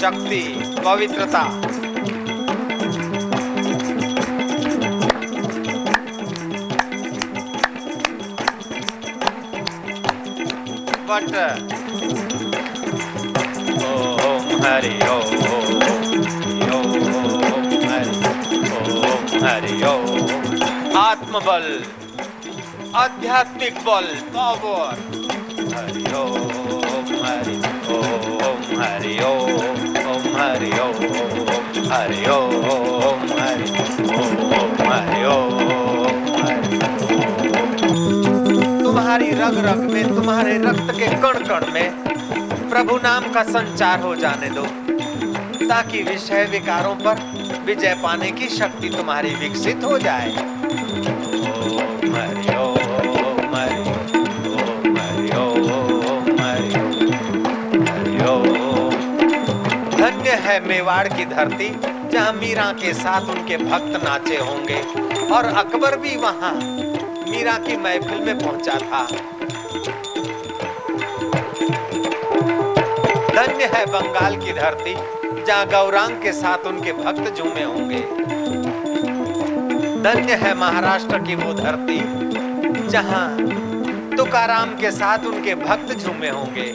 [0.00, 0.40] शक्ति
[0.84, 1.69] पवित्रता।
[11.20, 11.34] ओम
[14.26, 15.32] ओम हरि ओम
[19.44, 21.66] हरि ओम आत्मबल
[23.02, 25.02] आध्यात्मिक बल पावर
[25.74, 27.58] हरि ओम हरि
[27.96, 29.52] ओम हरि ओम
[30.06, 30.98] ओम हरि ओम
[31.92, 33.70] हरि ओम हरि
[34.56, 35.79] ओम हरि ओम
[39.10, 44.14] तुम्हारी रग रग में, तुम्हारे रक्त के कण कण में प्रभु नाम का संचार हो
[44.16, 44.62] जाने दो,
[45.66, 47.22] ताकि विषय विकारों पर
[47.66, 50.30] विजय पाने की शक्ति तुम्हारी विकसित हो जाए।
[59.96, 61.68] धन्य है मेवाड़ की धरती,
[62.12, 64.80] जहाँ मीरा के साथ उनके भक्त नाचे होंगे,
[65.34, 66.54] और अकबर भी वहाँ
[67.40, 69.04] मीरा की महफिल में पहुँचा था।
[73.34, 74.92] धन्य है बंगाल की धरती,
[75.44, 78.00] जहाँ गौरांग के साथ उनके भक्त झूमे होंगे।
[80.02, 81.98] धन्य है महाराष्ट्र की वो धरती,
[82.88, 83.26] जहाँ
[84.16, 86.70] तुकाराम के साथ उनके भक्त झूमे होंगे।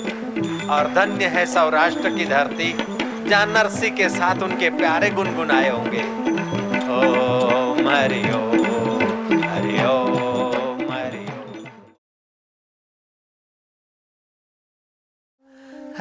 [0.67, 2.73] और धन्य है सौराष्ट्र की धरती,
[3.29, 6.03] जहाँ नरसी के साथ उनके प्यारे गुनगुनाए होंगे।
[6.95, 8.21] ओम हरि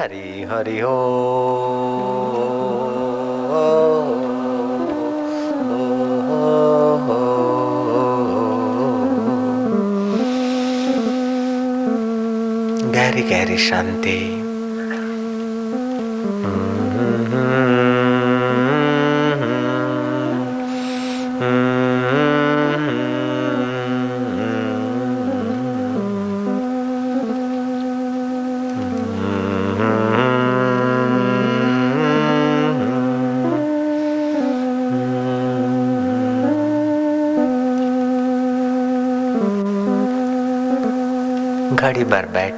[0.05, 0.95] हरि हरि हो।
[12.91, 14.44] गहरी गहरी शांति।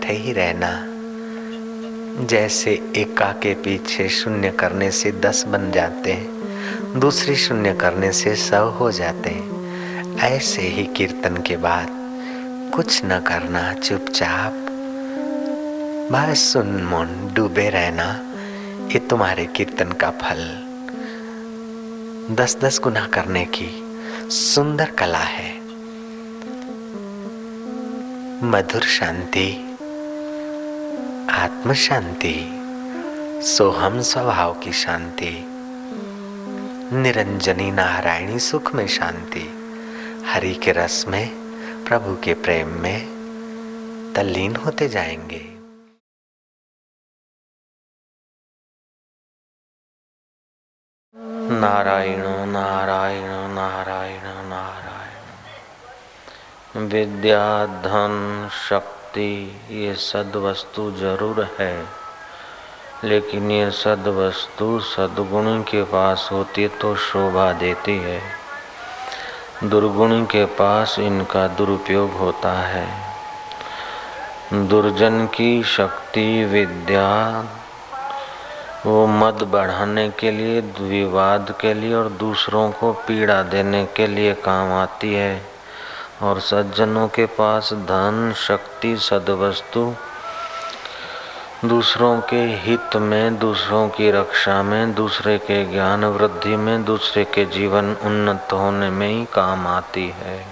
[0.07, 0.83] बैठे ही रहना।
[2.25, 8.35] जैसे एका के पीछे शून्य करने से दस बन जाते हैं, दूसरी शून्य करने से
[8.35, 11.87] सौ हो जाते हैं। ऐसे ही कीर्तन के बाद
[12.75, 14.53] कुछ न करना, चुपचाप।
[16.11, 18.19] बस सुन मन, डूबे रहना,
[18.87, 20.63] ये तुम्हारे कीर्तन का फल।
[22.35, 23.99] दस दस गुना करने की
[24.29, 25.61] सुंदर कला है।
[28.43, 29.66] मधुर शांति।
[31.37, 32.49] आत्म शांति
[33.47, 35.43] सोहम स्वभाव की शांति,
[36.95, 39.43] निरंजनी नारायणी सुख में शांति,
[40.27, 41.29] हरि के रस में,
[41.85, 43.03] प्रभु के प्रेम में
[44.15, 45.41] तल्लीन होते जाएँगे।
[51.51, 55.27] नारायण नारायण नारायण नारायण।
[56.87, 61.85] विद्या, धन, शक्ति। ये सदवस्तु ज़रूर है।
[63.03, 68.21] लेकिन ये सदवस्तु सदगुण के पास होती तो शोभा देती है।
[69.63, 72.87] दुर्गुण के पास इनका दुरुपयोग होता है।
[74.53, 77.45] दुर्जन की शक्ति, विद्या,
[78.85, 84.33] वो मद बढ़ाने के लिए विवाद के लिए और दूसरों को पीड़ा देने के लिए
[84.33, 85.56] काम आती है।
[86.21, 89.95] और सज्जनों के पास धन, शक्ति, सदवस्तु,
[91.65, 97.45] दूसरों के हित में, दूसरों की रक्षा में, दूसरे के ज्ञान वृद्धि में, दूसरे के
[97.45, 100.45] जीवन उन्नत होने में ही काम आती है।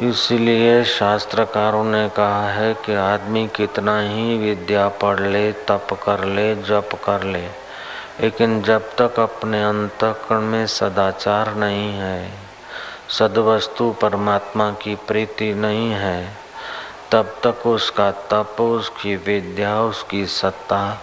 [0.00, 6.54] इसलिए शास्त्रकारों ने कहा है कि आदमी कितना ही विद्या पढ़ ले, तप कर ले,
[6.54, 7.46] जप कर ले,
[8.20, 12.49] लेकिन जब तक अपने अंतकरण में सदाचार नहीं है।
[13.10, 16.36] सदवस्तु परमात्मा की प्रीति नहीं है,
[17.12, 20.98] तब तक उसका तप, उसकी विद्या, उसकी सत्ता,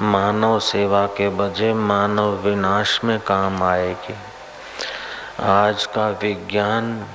[0.00, 4.14] मानव सेवा के बजे मानव विनाश में काम आएगी।
[5.42, 7.06] आज का विज्ञान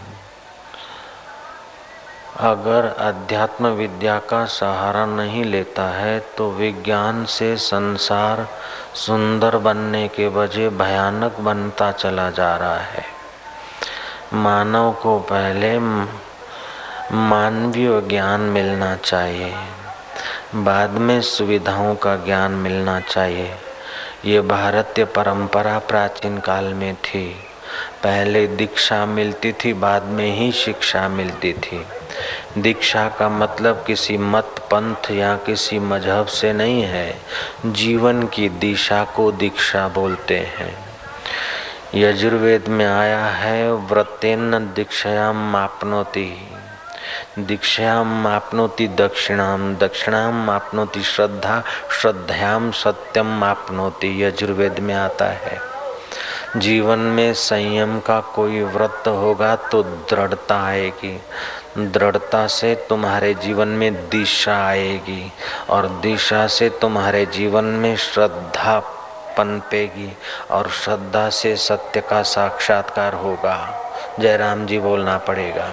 [2.40, 8.48] अगर अध्यात्म विद्या का सहारा नहीं लेता है तो विज्ञान से संसार
[8.96, 13.15] सुंदर बनने के बजे भयानक बनता चला जा रहा है।
[14.34, 15.80] मानव को पहले
[17.16, 19.56] मानवीय ज्ञान मिलना चाहिए।
[20.56, 23.52] बाद में सुविधाओं का ज्ञान मिलना चाहिए।
[24.26, 27.30] ये भारतीय परंपरा प्राचीन काल में थी।
[28.04, 31.86] पहले दीक्षा मिलती थी, बाद में ही शिक्षा मिलती थी।
[32.58, 37.18] दीक्षा का मतलब किसी मत पंथ या किसी मज़हब से नहीं है।
[37.66, 40.85] जीवन की दिशा को दीक्षा बोलते हैं।
[41.96, 46.48] यजुर्वेद में आया है, व्रतेन दीक्षायाम मापनोति।
[47.40, 51.64] दीक्षायाम आपनोति दक्षिणाम दक्षिणाम आपनोति श्रद्धा,
[52.02, 55.60] श्रद्धायाम सत्यम आपनोति यजुर्वेद में आता है।
[56.58, 61.22] जीवन में संयम का कोई व्रत होगा तो दृढ़ता आएगी।
[61.78, 65.32] दृढ़ता से तुम्हारे जीवन में दिशा आएगी
[65.70, 68.80] और दिशा से तुम्हारे जीवन में श्रद्धा
[69.38, 70.18] पनपेगी
[70.52, 73.82] और श्रद्धा से सत्य का साक्षात्कार होगा।
[74.20, 75.72] जयराम जी बोलना पड़ेगा।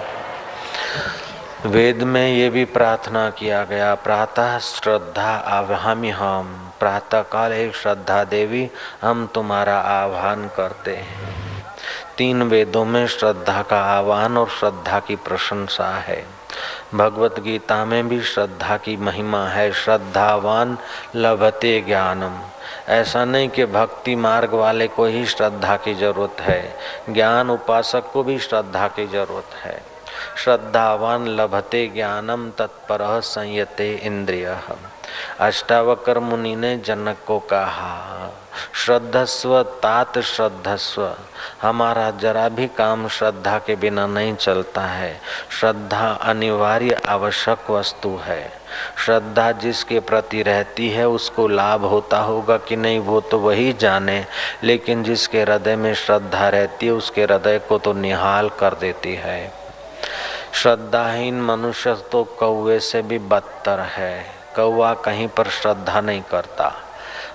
[1.65, 8.23] वेद में ये भी प्रार्थना किया गया, प्रातः श्रद्धा आवामी हम प्रातः काल एक श्रद्धा
[8.23, 8.69] देवी,
[9.01, 11.65] हम तुम्हारा आह्वान करते हैं।
[12.17, 16.25] तीन वेदों में श्रद्धा का आह्वान और श्रद्धा की प्रशंसा है।
[16.95, 20.77] भगवत गीता में भी श्रद्धा की महिमा है, श्रद्धावान
[21.15, 22.52] लभते ज्ञानम।
[22.89, 26.75] ऐसा नहीं कि भक्ति मार्ग वाले को ही श्रद्धा की ज़रूरत है,
[27.09, 29.83] ज्ञान उपासक को भी श्रद्धा की ज़रूरत है।
[30.37, 34.57] श्रद्धावान लभते ज्ञानम तत्पर संयते इंद्रिय।
[35.39, 38.33] अष्टावकर मुनि ने जनक को कहा
[38.73, 41.15] श्रद्धस्व, तात श्रद्धस्व।
[41.61, 45.21] हमारा जरा भी काम श्रद्धा के बिना नहीं चलता है।
[45.59, 48.51] श्रद्धा अनिवार्य आवश्यक वस्तु है।
[49.05, 54.25] श्रद्धा जिसके प्रति रहती है, उसको लाभ होता होगा कि नहीं, वो तो वही जाने।
[54.63, 59.53] लेकिन जिसके हृदय में श्रद्धा रहती है, उसके हृदय को तो निहाल कर देती है।
[60.53, 64.25] श्रद्धाहीन मनुष्य तो कौवे से भी बदतर है।
[64.55, 66.75] कौवा कहीं पर श्रद्धा नहीं करता।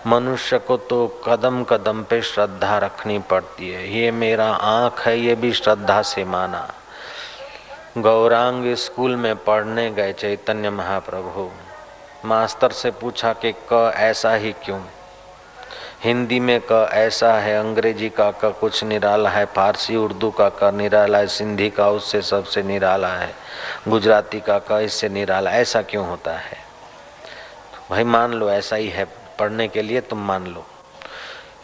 [0.07, 5.35] मनुष्य को तो कदम कदम पे श्रद्धा रखनी पड़ती है। ये मेरा आँख है, ये
[5.35, 6.75] भी श्रद्धा से माना।
[7.99, 11.51] गौरांग स्कूल में पढ़ने गए चैतन्य महाप्रभु।
[12.25, 14.81] मास्टर से पूछा कि क ऐसा ही क्यों?
[16.05, 20.75] हिंदी में क ऐसा है, अंग्रेज़ी का क कुछ निराला है, फारसी, उर्दू का क
[20.75, 23.35] निराला है, सिंधी का उससे सबसे निराला है,
[23.89, 26.59] गुजराती का क इससे निराला। ऐसा क्यों होता है?
[27.91, 30.67] भाई मान लो ऐसा ही है। पढ़ने के लिए तुम मान लो।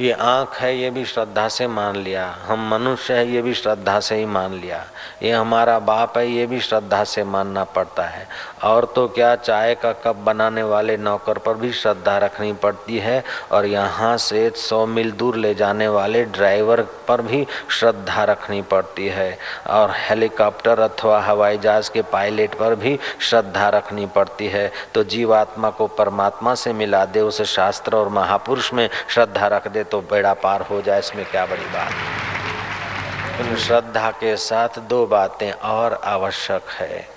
[0.00, 4.00] ये आँख है, ये भी श्रद्धा से मान लिया। हम मनुष्य है, ये भी श्रद्धा
[4.00, 4.84] से ही मान लिया।
[5.22, 8.28] ये हमारा बाप है, ये भी श्रद्धा से मानना पड़ता है।
[8.64, 13.22] और तो क्या चाय का कप बनाने वाले नौकर पर भी श्रद्धा रखनी पड़ती है
[13.52, 19.08] और यहाँ से सौ मील दूर ले जाने वाले ड्राइवर पर भी श्रद्धा रखनी पड़ती
[19.08, 19.38] है
[19.70, 25.70] और हेलीकॉप्टर अथवा हवाई जहाज़ के पायलट पर भी श्रद्धा रखनी पड़ती है। तो जीवात्मा
[25.70, 30.34] को परमात्मा से मिला दे, उस शास्त्र और महापुरुष में श्रद्धा रख दे तो बेड़ा
[30.34, 36.70] पार हो जाए, इसमें क्या बड़ी बात इन श्रद्धा के साथ दो बातें और आवश्यक
[36.70, 37.13] है।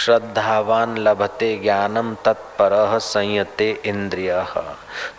[0.00, 4.44] श्रद्धावान लभते ज्ञानम तत्पर संयते इंद्रिय।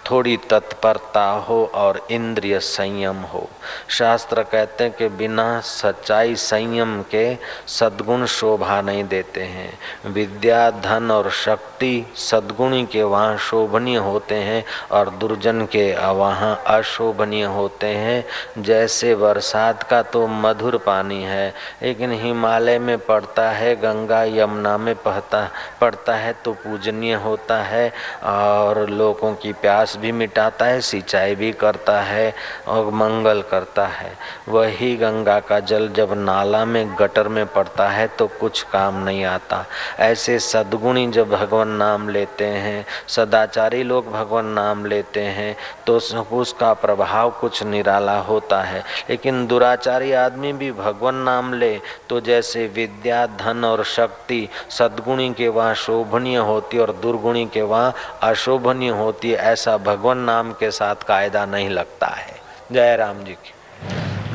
[0.10, 3.48] थोड़ी तत्परता हो और इंद्रिय संयम हो।
[3.90, 7.36] शास्त्र कहते हैं कि बिना सच्चाई संयम के
[7.68, 14.64] सद्गुण शोभा नहीं देते हैं। विद्या, धन और शक्ति सद्गुणी के वहाँ शोभनीय होते हैं
[14.92, 22.12] और दुर्जन के वहाँ अशोभनीय होते हैं। जैसे बरसात का तो मधुर पानी है, लेकिन
[22.14, 25.50] हिमालय में पड़ता है, गंगा यमुना में पड़ता
[25.82, 27.92] पड़ता है तो पूजनीय होता है
[28.24, 32.34] और लोगों की प्यास भी मिटाता है, सिंचाई भी करता है
[32.68, 34.12] और मंगल करता है।
[34.50, 39.24] वही गंगा का जल जब नाला में, गटर में पड़ता है तो कुछ काम नहीं
[39.26, 39.66] आता।
[40.00, 45.56] ऐसे सदगुणी जब भगवान नाम लेते हैं, सदाचारी लोग भगवान नाम लेते हैं
[45.88, 45.98] तो
[46.32, 51.80] उसका प्रभाव कुछ निराला होता है। लेकिन दुराचारी आदमी भी भगवान नाम ले
[52.10, 57.94] तो जैसे विद्या, धन और शक्ति सदगुणी के वहाँ शोभनीय होती और दुर्गुणी के वहाँ
[58.24, 62.40] अशोभनीय होती है ऐसा भगवान नाम के साथ कायदा नहीं लगता है।
[62.72, 63.54] जय राम जी की।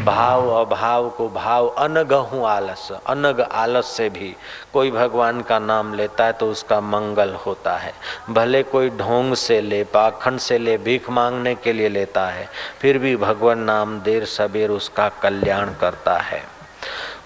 [0.04, 4.34] भाव अभाव को भाव अनग हूँ आलस, अनग आलस से भी
[4.72, 7.92] कोई भगवान का नाम लेता है तो उसका मंगल होता है।
[8.30, 12.48] भले कोई ढोंग से ले, पाखंड से ले, भीख मांगने के लिए लेता है,
[12.80, 16.42] फिर भी भगवान नाम देर सबेर उसका कल्याण करता है।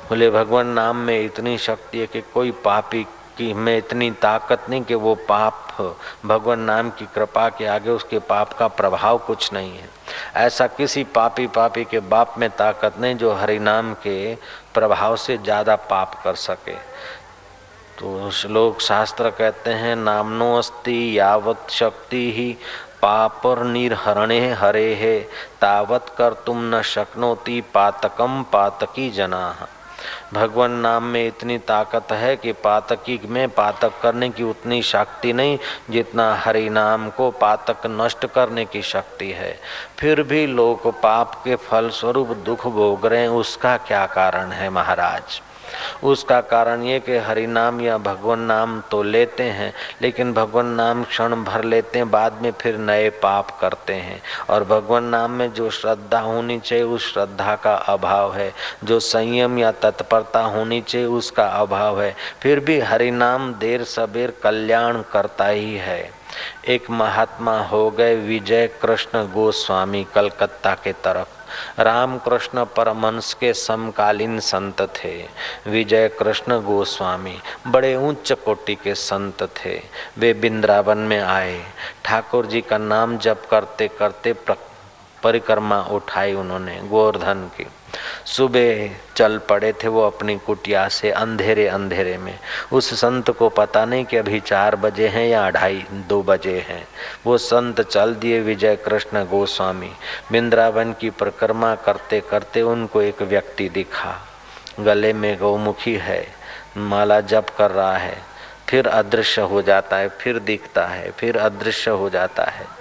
[0.09, 3.03] बोले, भगवान नाम में इतनी शक्ति है कि कोई पापी
[3.37, 5.67] की में इतनी ताकत नहीं कि वो पाप
[6.27, 9.89] भगवान नाम की कृपा के आगे उसके पाप का प्रभाव कुछ नहीं है।
[10.37, 14.35] ऐसा किसी पापी पापी के बाप में ताकत नहीं जो हरि नाम के
[14.75, 16.75] प्रभाव से ज़्यादा पाप कर सके।
[17.99, 22.53] तो श्लोक शास्त्र कहते हैं, नामनो अस्ति यावत शक्ति ही
[23.03, 25.21] पापर निर्हरणे हरे है
[25.61, 29.45] तावत कर तुम न शक्नोति पातकम पातकी जना।
[30.35, 35.59] भगवान नाम में इतनी ताकत है कि पातकी में पातक करने की उतनी शक्ति नहीं
[35.91, 39.59] जितना हरि नाम को पातक नष्ट करने की शक्ति है।
[39.99, 44.71] फिर भी लोग पाप के फल स्वरूप दुख भोग रहे हैं, उसका क्या कारण है
[44.71, 45.43] महाराज?
[46.05, 51.05] उसका कारण ये कि हरि नाम या भगवान नाम तो लेते हैं, लेकिन भगवान नाम
[51.05, 55.53] क्षण भर लेते हैं, बाद में फिर नए पाप करते हैं। और भगवान नाम में
[55.53, 58.55] जो श्रद्धा होनी चाहिए, उस श्रद्धा का अभाव है।
[58.85, 64.35] जो संयम या तत्परता होनी चाहिए, उसका अभाव है। फिर भी हरि नाम देर सबेर
[64.43, 66.13] कल्याण करता ही है।
[66.69, 71.40] एक महात्मा हो गए विजय कृष्ण गोस्वामी कलकत्ता के तरफ़।
[71.79, 75.15] रामकृष्ण परमंश के समकालीन संत थे।
[75.67, 77.37] विजय कृष्ण गोस्वामी
[77.67, 79.81] बड़े उच्च कोटि के संत थे।
[80.19, 81.63] वे बिंद्रावन में आए।
[82.05, 84.33] ठाकुर जी का नाम जप करते करते
[85.23, 87.67] परिक्रमा उठाई उन्होंने, गोवर्धन की।
[88.27, 92.39] सुबह चल पड़े थे वो अपनी कुटिया से अंधेरे अंधेरे में।
[92.73, 96.89] उस संत को पता नहीं कि अभी चार बजे हैं या अढ़ाई दो बजे हैं।
[97.27, 99.91] वो संत चल दिए विजय कृष्ण गोस्वामी।
[100.33, 104.17] बिंद्रावन की परिक्रमा करते करते उनको एक व्यक्ति दिखा।
[104.81, 106.27] गले में गौमुखी है,
[106.77, 108.19] माला जप कर रहा है।
[108.69, 112.81] फिर अदृश्य हो जाता है, फिर दिखता है, फिर अदृश्य हो जाता है।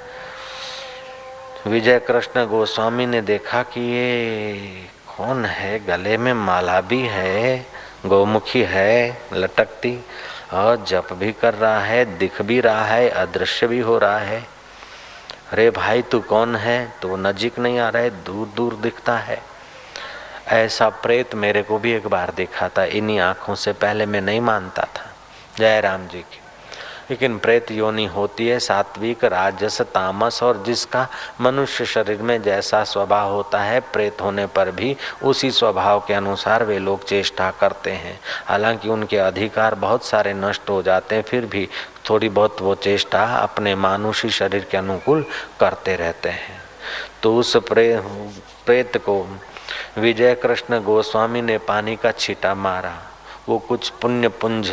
[1.67, 4.89] विजय कृष्ण गोस्वामी ने देखा कि ये
[5.19, 5.85] कौन है?
[5.85, 7.65] गले में माला भी है,
[8.05, 10.05] गौमुखी है, लटकती।
[10.53, 14.47] और जप भी कर रहा है, दिख भी रहा है, अदृश्य भी हो रहा है।
[15.51, 16.93] अरे भाई, तू कौन है?
[17.01, 19.41] तो नजीक नहीं आ रहा है दूर दूर दिखता है।
[20.47, 24.41] ऐसा प्रेत मेरे को भी एक बार देखा था इन्हीं आँखों से पहले मैं नहीं
[24.41, 25.13] मानता था।
[25.57, 26.41] जय राम जी की।
[27.09, 31.07] लेकिन प्रेत योनि होती है, सात्विक, राजस, तामस और जिसका
[31.41, 36.63] मनुष्य शरीर में जैसा स्वभाव होता है, प्रेत होने पर भी उसी स्वभाव के अनुसार
[36.63, 41.45] वे लोग चेष्टा करते हैं। हालाँकि उनके अधिकार बहुत सारे नष्ट हो जाते हैं, फिर
[41.45, 41.69] भी
[42.09, 45.25] थोड़ी बहुत वो चेष्टा अपने मानुषी शरीर के अनुकूल
[45.59, 46.61] करते रहते हैं।
[47.23, 48.01] तो उस प्रे,
[48.65, 49.39] प्रेत को
[49.97, 52.97] विजय कृष्ण गोस्वामी ने पानी का छीटा मारा।
[53.49, 54.67] वो कुछ पुण्य पुंज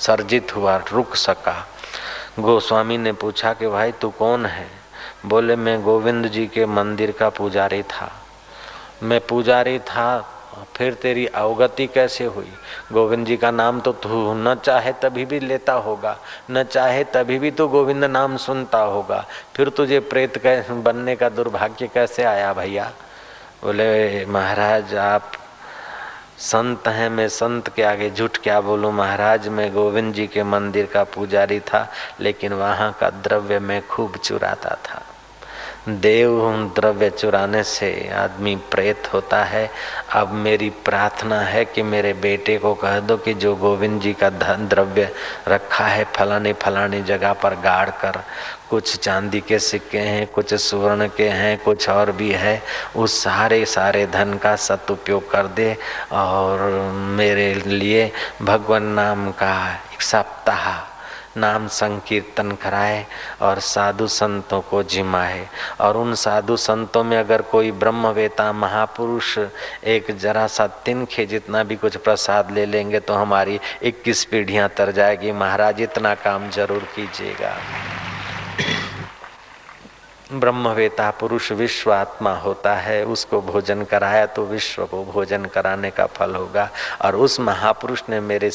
[0.00, 1.68] सर्जित हुआ, रुक सका।
[2.38, 4.66] गोस्वामी ने पूछा कि, भाई, तू कौन है?
[5.26, 8.12] बोले, मैं गोविंद जी के मंदिर का पुजारी था।
[9.02, 10.36] मैं पुजारी था,
[10.76, 12.52] फिर तेरी अवगति कैसे हुई?
[12.92, 16.18] गोविंद जी का नाम तो तू न चाहे तभी भी लेता होगा,
[16.50, 19.26] न चाहे तभी भी तू गोविंद नाम सुनता होगा।
[19.56, 22.92] फिर तुझे प्रेत कैसे बनने का दुर्भाग्य कैसे आया भैया?
[23.64, 25.32] बोले, महाराज, आप
[26.40, 28.92] संत हैं, मैं संत के आगे झूठ क्या बोलूँ?
[28.92, 31.88] महाराज, मैं गोविंद जी के मंदिर का पुजारी था,
[32.20, 35.02] लेकिन वहाँ का द्रव्य मैं खूब चुराता था।
[35.88, 39.70] देव द्रव्य चुराने से आदमी प्रेत होता है।
[40.12, 44.30] अब मेरी प्रार्थना है कि मेरे बेटे को कह दो कि जो गोविंद जी का
[44.30, 45.08] धन द्रव्य
[45.48, 48.20] रखा है फलाने फलानी जगह पर गाड़ कर,
[48.70, 52.62] कुछ चांदी के सिक्के हैं, कुछ सुवर्ण के हैं, कुछ और भी है,
[52.96, 55.76] उस सारे सारे धन का सदुपयोग कर दे
[56.12, 56.70] और
[57.16, 58.10] मेरे लिए
[58.42, 59.54] भगवान नाम का
[59.94, 60.89] एक सप्ताह
[61.36, 63.04] नाम संकीर्तन कराए
[63.42, 65.46] और साधु संतों को जिमाए।
[65.80, 71.76] और उन साधु संतों में अगर कोई ब्रह्मवेता, महापुरुष एक जरा सा तिनखे जितना भी
[71.76, 77.56] कुछ प्रसाद ले लेंगे तो हमारी इक्कीस पीढ़ियाँ तर जाएगी। महाराज, इतना काम ज़रूर कीजिएगा।
[80.32, 86.06] ब्रह्मवेता पुरुष विश्व आत्मा होता है, उसको भोजन कराया तो विश्व को भोजन कराने का
[86.06, 86.68] फल होगा।
[87.02, 88.50] और उस महापुरुष ने मेरे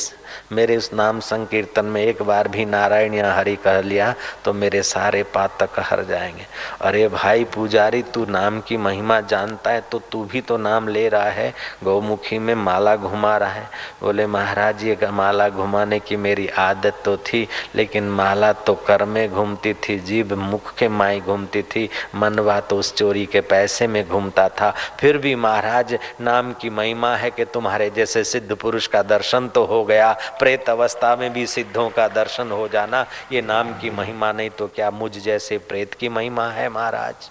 [0.52, 4.14] मेरे उस नाम संकीर्तन में एक बार भी नारायण या हरि कह लिया
[4.46, 6.46] तो मेरे सारे पातक हर जाएँगे।
[6.82, 11.08] अरे भाई पुजारी, तू नाम की महिमा जानता है तो तू भी तो नाम ले
[11.10, 11.54] रहा है।
[11.84, 13.70] गौमुखी में माला घुमा रहा है।
[14.02, 19.30] बोले, महाराज, ये माला घुमाने की मेरी आदत तो थी, लेकिन माला तो कर में
[19.30, 24.08] घूमती थी, जीभ मुख के माई घूमती थी। मनवा तो उस चोरी के पैसे में
[24.08, 29.02] घूमता था। फिर भी महाराज, नाम की महिमा है कि तुम्हारे जैसे सिद्ध पुरुष का
[29.04, 33.74] दर्शन तो हो गया। प्रेत अवस्था में भी सिद्धों का दर्शन हो जाना। ये नाम
[33.80, 37.30] की महिमा नहीं तो क्या मुझ जैसे प्रेत की महिमा है महाराज?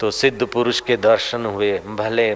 [0.00, 2.34] तो सिद्ध पुरुष के दर्शन हुए। भले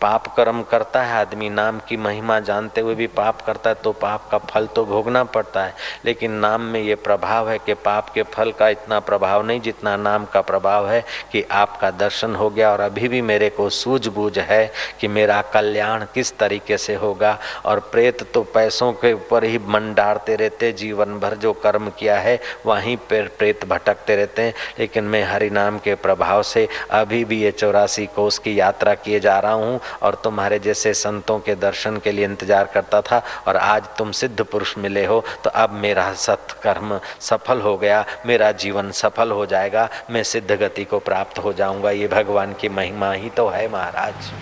[0.00, 3.92] पाप कर्म करता है, आदमी नाम की महिमा जानते हुए भी पाप करता है तो
[3.92, 5.74] पाप का फल तो भोगना पड़ता है।
[6.04, 9.96] लेकिन नाम में ये प्रभाव है कि पाप के फल का इतना प्रभाव नहीं जितना
[9.96, 11.00] नाम का प्रभाव है
[11.32, 14.70] कि आपका दर्शन हो गया और अभी भी मेरे को सूझबूझ है
[15.00, 19.92] कि मेरा कल्याण किस तरीके से होगा। और प्रेत तो पैसों के ऊपर ही मन
[19.94, 25.04] डारते रहते जीवन भर जो कर्म किया है, वहीं पर प्रेत भटकते रहते हैं। लेकिन
[25.06, 29.38] मैं हरि नाम के प्रभाव से अभी भी ये चौरासी कोष की यात्रा किए जा
[29.38, 33.88] रहा हूँ। और तुम्हारे जैसे संतों के दर्शन के लिए इंतज़ार करता था और आज
[33.98, 39.30] तुम सिद्ध पुरुष मिले हो तो अब मेरा सत्कर्म सफल हो गया, मेरा जीवन सफल
[39.30, 43.48] हो जाएगा, मैं सिद्ध गति को प्राप्त हो जाऊँगा। ये भगवान की महिमा ही तो
[43.48, 44.32] है महाराज।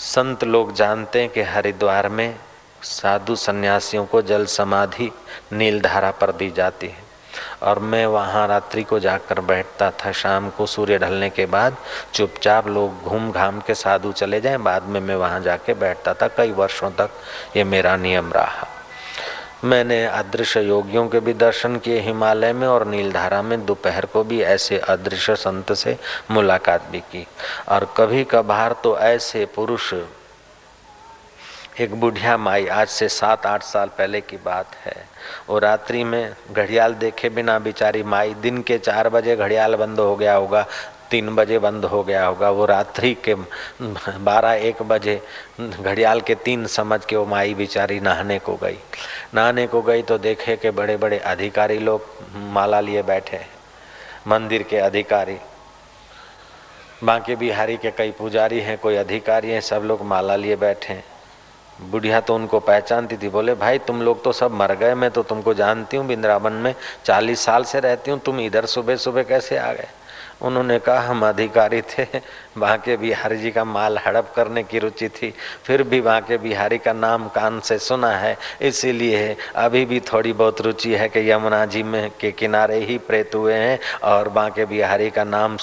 [0.00, 2.34] संत लोग जानते हैं कि हरिद्वार में
[2.82, 5.10] साधु सन्यासियों को जल समाधि
[5.52, 7.03] नीलधारा पर दी जाती है।
[7.62, 11.76] और मैं वहाँ रात्रि को जाकर बैठता था। शाम को सूर्य ढलने के बाद
[12.14, 16.28] चुपचाप लोग घूम घाम के साधु चले जाएँ। बाद में मैं वहाँ जाके बैठता था।
[16.28, 17.10] कई वर्षों तक
[17.56, 18.68] ये मेरा नियम रहा।
[19.64, 24.40] मैंने अदृश्य योगियों के भी दर्शन किए हिमालय में और नीलधारा में। दोपहर को भी
[24.42, 25.96] ऐसे अदृश्य संत से
[26.30, 27.26] मुलाकात भी की।
[27.68, 29.94] और कभी कभार तो ऐसे पुरुष
[31.80, 34.94] एक बुढ़िया माई आज से सात, आठ साल पहले की बात है।
[35.48, 40.14] वो रात्रि में घड़ियाल देखे बिना बेचारी माई, दिन के चार बजे घड़ियाल बंद हो
[40.16, 40.66] गया होगा,
[41.10, 45.20] तीन बजे बंद हो गया होगा। वो रात्रि के बारह, एक बजे
[45.60, 48.78] घड़ियाल के तीन समझ के वो माई बेचारी नहाने को गई।
[49.34, 53.40] नहाने को गई तो देखे के बड़े बड़े अधिकारी लोग माला लिए बैठे
[54.26, 55.36] मंदिर के अधिकारी।
[57.04, 61.04] बांके बिहारी के कई पुजारी हैं, कोई अधिकारी हैं, सब लोग माला लिए बैठे हैं।
[61.82, 65.22] बुढ़िया तो उनको पहचानती थी, बोले, भाई, तुम लोग तो सब मर गए, मैं तो
[65.22, 69.56] तुमको जानती हूँ वृंदावन में चालीस साल से रहती हूँ, तुम इधर सुबह सुबह कैसे
[69.56, 69.88] आ गए?
[70.40, 72.06] उन्होंने कहा, हम अधिकारी थे,
[72.58, 75.32] वहाँ के बिहारी जी का माल हड़प करने की रुचि थी,
[75.64, 80.32] फिर भी वहाँ के बिहारी का नाम कान से सुना है, इसीलिए अभी भी थोड़ी
[80.34, 84.34] बहुत रुचि है कि यमुना जी में के किनारे ही प्रेत हुए हैं और वहाँ
[84.34, 85.56] बांके बिहारी का नाम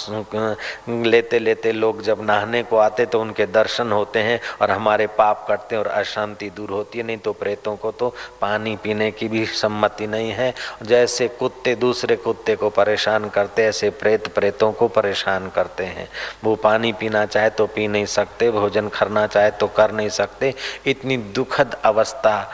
[1.05, 5.45] लेते लेते लोग जब नहाने को आते तो उनके दर्शन होते हैं और हमारे पाप
[5.49, 9.27] कटते हैं और अशांति दूर होती है, नहीं तो प्रेतों को तो पानी पीने की
[9.27, 10.53] भी सम्मति नहीं है।
[10.83, 16.07] जैसे कुत्ते दूसरे कुत्ते को परेशान करते ऐसे प्रेत प्रेतों को परेशान करते हैं।
[16.43, 20.53] वो पानी पीना चाहे तो पी नहीं सकते, भोजन करना चाहे तो कर नहीं सकते।
[20.85, 22.51] इतनी दुखद अवस्था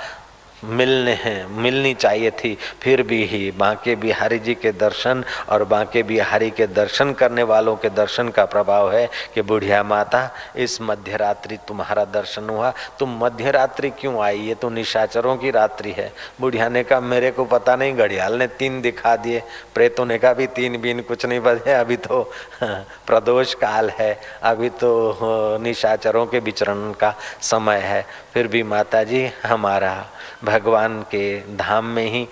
[0.64, 6.04] मिलने हैं, मिलनी चाहिए थी। फिर भी ही बांके बिहारी जी के दर्शन और बांके
[6.04, 11.18] बिहारी के दर्शन करने वालों के दर्शन का प्रभाव है कि बुढ़िया माता, इस मध्य
[11.18, 14.40] रात्रि तुम्हारा दर्शन हुआ। तुम मध्य रात्रि क्यों आई?
[14.40, 18.48] ये तो निशाचरों की रात्रि है। बुढ़िया ने कहा, मेरे को पता नहीं, घड़ियाल ने
[18.48, 19.44] तीन दिखा दिए।
[19.76, 22.32] प्रेतों ने कहा भी तीन बीन कुछ नहीं बजे, अभी तो
[23.08, 25.18] प्रदोष काल है। अभी तो
[25.62, 30.08] निशाचरों के विचरण का समय है। फिर भी माता जी हमारा
[30.48, 32.28] भगवान के धाम में ही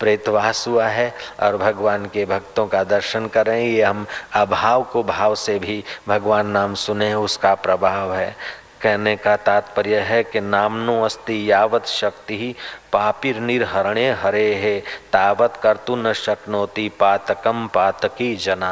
[0.00, 4.82] प्रेतवास हुआ है और भगवान के भक्तों का दर्शन कर रहे हैं ये हम अभाव
[4.82, 8.34] को भाव से भी भगवान नाम सुने, उसका प्रभाव है।
[8.82, 12.54] कहने का तात्पर्य है कि नामनो अस्ति यावत शक्ति ही
[12.92, 14.78] पापिर निर्हरणे हरे है
[15.12, 18.70] तावत कर्तु न शक्नोती पातकम पातकी जना।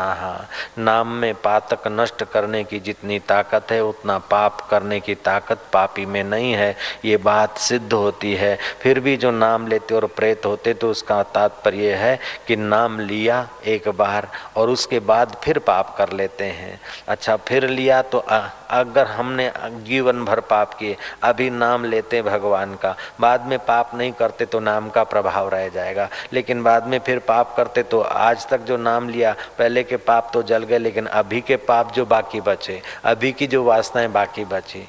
[0.78, 6.06] नाम में पातक नष्ट करने की जितनी ताकत है, उतना पाप करने की ताकत पापी
[6.06, 10.46] में नहीं है। ये बात सिद्ध होती है। फिर भी जो नाम लेते और प्रेत
[10.46, 15.94] होते तो उसका तात्पर्य है कि नाम लिया एक बार और उसके बाद फिर पाप
[15.98, 19.50] कर लेते हैं। अच्छा फिर लिया तो अगर हमने
[19.84, 24.46] जीवन भर पाप किए, अभी नाम लेते भगवान का। बाद में पाप नहीं नहीं करते
[24.46, 28.61] तो नाम का प्रभाव रह जाएगा। लेकिन बाद में फिर पाप करते तो आज तक
[28.62, 32.40] जो नाम लिया, पहले के पाप तो जल गए, लेकिन अभी के पाप जो बाकी
[32.40, 34.88] बचे, अभी की जो वासनाएँ बाकी बची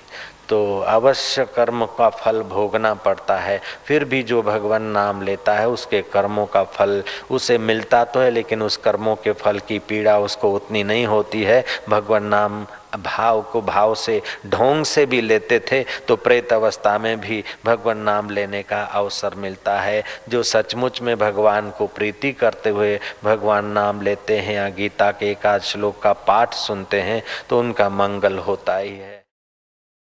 [0.49, 5.67] तो अवश्य कर्म का फल भोगना पड़ता है। फिर भी जो भगवान नाम लेता है,
[5.69, 10.17] उसके कर्मों का फल, उसे मिलता तो है, लेकिन उस कर्मों के फल की पीड़ा
[10.19, 12.65] उसको उतनी नहीं होती है। भगवान नाम
[12.97, 17.97] भाव को भाव से, ढोंग से भी लेते थे तो प्रेत अवस्था में भी भगवान
[17.99, 23.65] नाम लेने का अवसर मिलता है। जो सचमुच में भगवान को प्रीति करते हुए भगवान
[23.71, 28.37] नाम लेते हैं या गीता के एकाद श्लोक का पाठ सुनते हैं तो उनका मंगल
[28.39, 29.18] होता ही है।